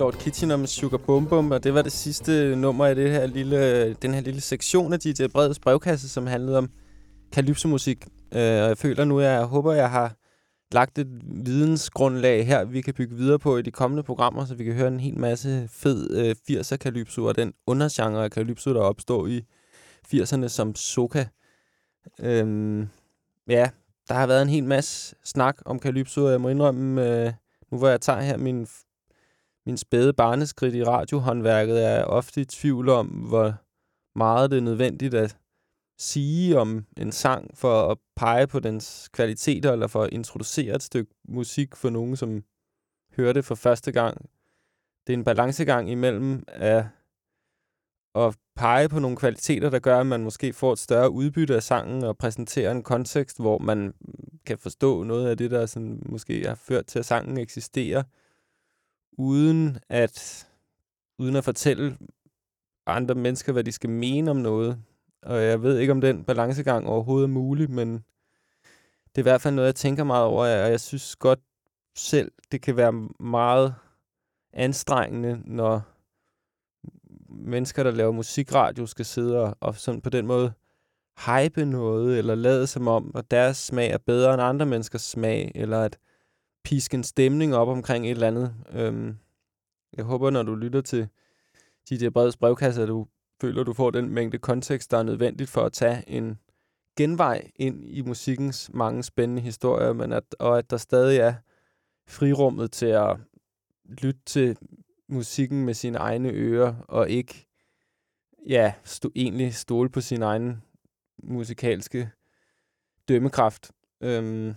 [0.00, 3.26] Lord Kitchener med Sugar Bum Bum, og det var det sidste nummer i det her
[3.26, 6.70] lille, den her lille sektion af DJ Breds brevkasse, som handlede om
[7.32, 8.04] kalypsomusik.
[8.32, 10.16] Øh, og jeg føler nu, jeg håber, jeg har
[10.72, 11.08] lagt et
[11.46, 14.88] vidensgrundlag her, vi kan bygge videre på i de kommende programmer, så vi kan høre
[14.88, 19.42] en hel masse fed øh, 80'er kalypso, og den undergenre af kalypso, der opstår i
[20.14, 21.24] 80'erne som soka.
[22.20, 22.88] Øhm,
[23.48, 23.70] ja,
[24.08, 27.32] der har været en hel masse snak om kalypso, og jeg må indrømme, øh,
[27.72, 28.66] nu hvor jeg tager her min
[29.66, 33.54] min spæde barneskridt i radiohåndværket er jeg ofte i tvivl om, hvor
[34.18, 35.36] meget det er nødvendigt at
[35.98, 40.82] sige om en sang for at pege på dens kvaliteter, eller for at introducere et
[40.82, 42.44] stykke musik for nogen, som
[43.16, 44.30] hører det for første gang.
[45.06, 46.84] Det er en balancegang imellem at,
[48.14, 51.62] at pege på nogle kvaliteter, der gør, at man måske får et større udbytte af
[51.62, 53.94] sangen og præsentere en kontekst, hvor man
[54.46, 58.02] kan forstå noget af det, der sådan, måske har ført til, at sangen eksisterer,
[59.20, 60.46] uden at,
[61.18, 61.98] uden at fortælle
[62.86, 64.82] andre mennesker, hvad de skal mene om noget.
[65.22, 67.92] Og jeg ved ikke, om den balancegang overhovedet er mulig, men
[69.08, 71.40] det er i hvert fald noget, jeg tænker meget over, og jeg synes godt
[71.96, 73.74] selv, det kan være meget
[74.52, 75.82] anstrengende, når
[77.28, 80.52] mennesker, der laver musikradio, skal sidde og, og sådan på den måde
[81.26, 85.52] hype noget, eller lade som om, at deres smag er bedre end andre menneskers smag,
[85.54, 85.98] eller at
[86.64, 88.54] piske en stemning op omkring et eller andet.
[88.72, 89.16] Øhm,
[89.96, 91.08] jeg håber, når du lytter til
[91.90, 93.06] DJ Breds brevkasse, at du
[93.40, 96.38] føler, at du får den mængde kontekst, der er nødvendigt for at tage en
[96.96, 101.34] genvej ind i musikkens mange spændende historier, men at, og at der stadig er
[102.08, 103.16] frirummet til at
[103.84, 104.56] lytte til
[105.08, 107.46] musikken med sine egne ører, og ikke
[108.48, 110.62] ja, stå, egentlig stole på sin egen
[111.22, 112.10] musikalske
[113.08, 113.72] dømmekraft.
[114.00, 114.54] Øhm,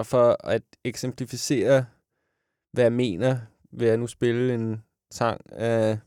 [0.00, 1.86] og for at eksemplificere,
[2.72, 3.38] hvad jeg mener,
[3.70, 5.98] vil jeg nu spille en sang af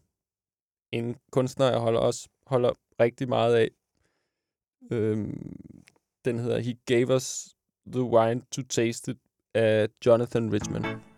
[0.91, 3.69] en kunstner, jeg holder også holder rigtig meget af.
[4.91, 5.55] Øhm,
[6.25, 7.55] den hedder He Gave Us
[7.87, 9.17] the Wine to Taste It
[9.53, 11.12] af Jonathan Richman.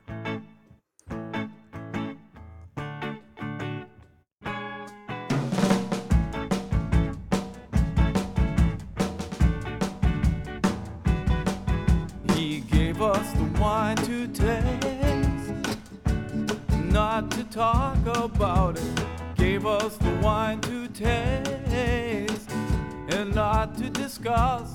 [23.76, 24.74] To discuss.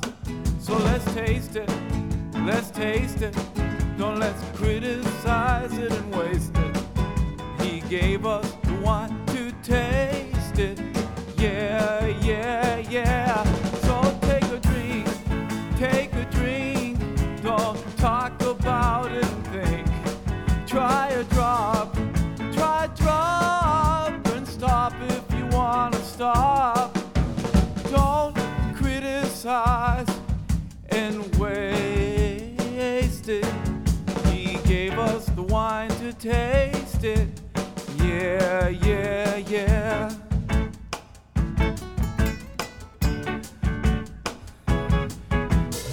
[0.60, 1.70] So let's taste it,
[2.44, 3.34] let's taste it.
[3.98, 6.76] Don't let's criticize it and waste it.
[7.62, 10.19] He gave us the wine to taste
[36.12, 37.28] to taste it.
[38.02, 40.10] Yeah, yeah, yeah.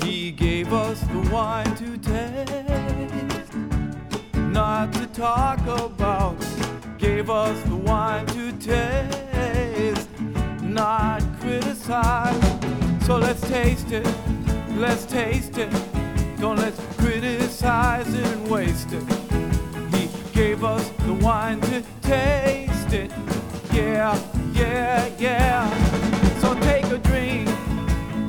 [0.02, 3.53] He gave us the wine to taste,
[4.35, 6.38] not to talk about.
[6.98, 10.10] Gave us the wine to taste,
[10.64, 13.06] not criticize.
[13.06, 14.07] So let's taste it,
[14.77, 15.72] let's taste it.
[16.39, 19.27] Don't let's criticize it and waste it.
[21.28, 23.12] Wine to taste it.
[23.74, 24.18] Yeah,
[24.54, 25.70] yeah, yeah.
[26.40, 27.49] So take a drink,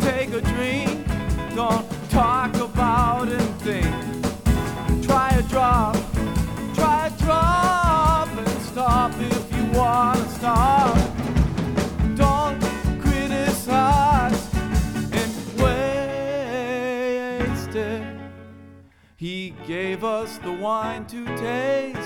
[0.01, 1.07] take a drink.
[1.55, 3.95] Don't talk about and think.
[5.07, 5.97] Try a drop,
[6.75, 10.97] try a drop and stop if you wanna stop.
[12.16, 12.61] Don't
[13.01, 14.43] criticize
[15.19, 15.31] and
[15.62, 16.15] waste
[17.77, 18.03] it.
[19.15, 21.98] He gave us the wine to taste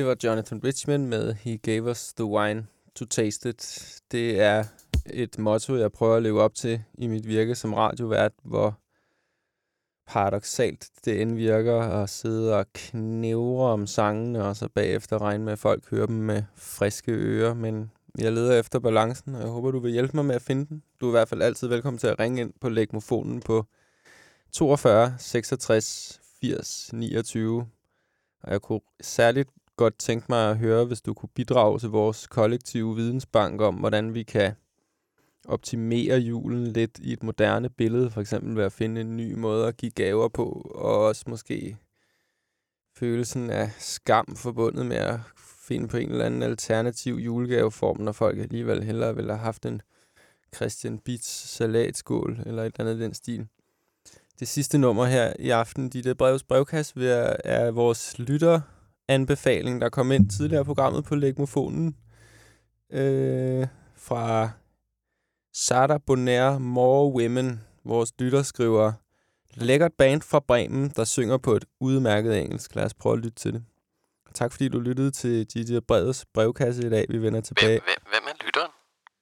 [0.00, 4.00] Det var Jonathan Richman med He Gave Us The Wine To Taste It.
[4.12, 4.64] Det er
[5.06, 8.78] et motto, jeg prøver at leve op til i mit virke som radiovært, hvor
[10.06, 15.52] paradoxalt det end virker at sidde og knævre om sangene, og så bagefter regne med,
[15.52, 17.54] at folk hører dem med friske ører.
[17.54, 20.66] Men jeg leder efter balancen, og jeg håber, du vil hjælpe mig med at finde
[20.66, 20.82] den.
[21.00, 23.66] Du er i hvert fald altid velkommen til at ringe ind på lægmofonen på
[24.52, 27.66] 42 66 80 29.
[28.42, 29.50] Og jeg kunne særligt
[29.80, 34.14] godt tænke mig at høre, hvis du kunne bidrage til vores kollektive vidensbank om, hvordan
[34.14, 34.52] vi kan
[35.48, 39.66] optimere julen lidt i et moderne billede, for eksempel ved at finde en ny måde
[39.66, 41.76] at give gaver på, og også måske
[42.96, 45.20] følelsen af skam forbundet med at
[45.68, 49.82] finde på en eller anden alternativ julegaveform, når folk alligevel hellere ville have haft en
[50.56, 53.46] Christian Bits salatskål, eller et eller andet i den stil.
[54.40, 58.60] Det sidste nummer her i aften, dit brevs brevkasse, er, vores lytter
[59.10, 61.96] lytteranbefaling, der kom ind tidligere i programmet på Legmofonen,
[62.92, 63.66] øh,
[63.96, 64.50] fra
[65.52, 68.92] Sara Bonner More Women, vores lytter skriver,
[69.54, 72.74] lækkert band fra Bremen, der synger på et udmærket engelsk.
[72.74, 73.62] Lad os prøve at lytte til det.
[74.34, 77.06] Tak fordi du lyttede til Gigi Breds brevkasse i dag.
[77.08, 77.80] Vi vender tilbage.
[77.80, 78.70] Hvem, hvem er lytteren?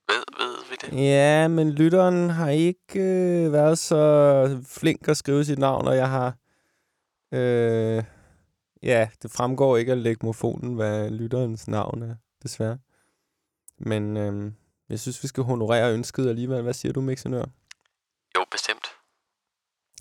[0.08, 1.04] Ved, ved vi det?
[1.04, 6.10] Ja, men lytteren har ikke øh, været så flink at skrive sit navn, og jeg
[6.10, 6.34] har...
[7.32, 8.04] Øh,
[8.82, 12.78] ja, det fremgår ikke af legmofonen, hvad lytterens navn er, desværre.
[13.78, 14.52] Men øh,
[14.88, 16.62] jeg synes, vi skal honorere ønsket alligevel.
[16.62, 17.44] Hvad siger du, Mixenør?
[18.36, 18.86] Jo, bestemt.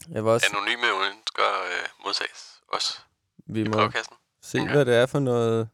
[0.10, 0.48] Jeg vil også...
[0.52, 3.00] Anonyme ønsker øh, modtages også
[3.46, 4.16] Vi i må brevkassen.
[4.42, 5.70] se, hvad det er for noget,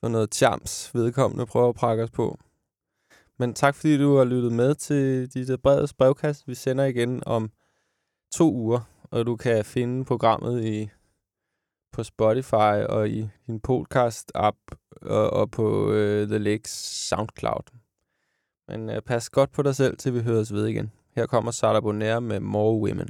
[0.00, 2.38] for noget chams vedkommende prøver at prakke os på.
[3.38, 6.48] Men tak fordi du har lyttet med til dit brevets brevkast.
[6.48, 7.50] Vi sender igen om
[8.34, 8.80] to uger,
[9.10, 10.90] og du kan finde programmet i
[11.96, 14.58] på Spotify og i din podcast-app
[15.02, 16.70] og, og på øh, The Lakes
[17.08, 17.66] SoundCloud.
[18.68, 20.92] Men øh, pas godt på dig selv, til vi høres ved igen.
[21.14, 23.08] Her kommer Sara Bonner med More Women.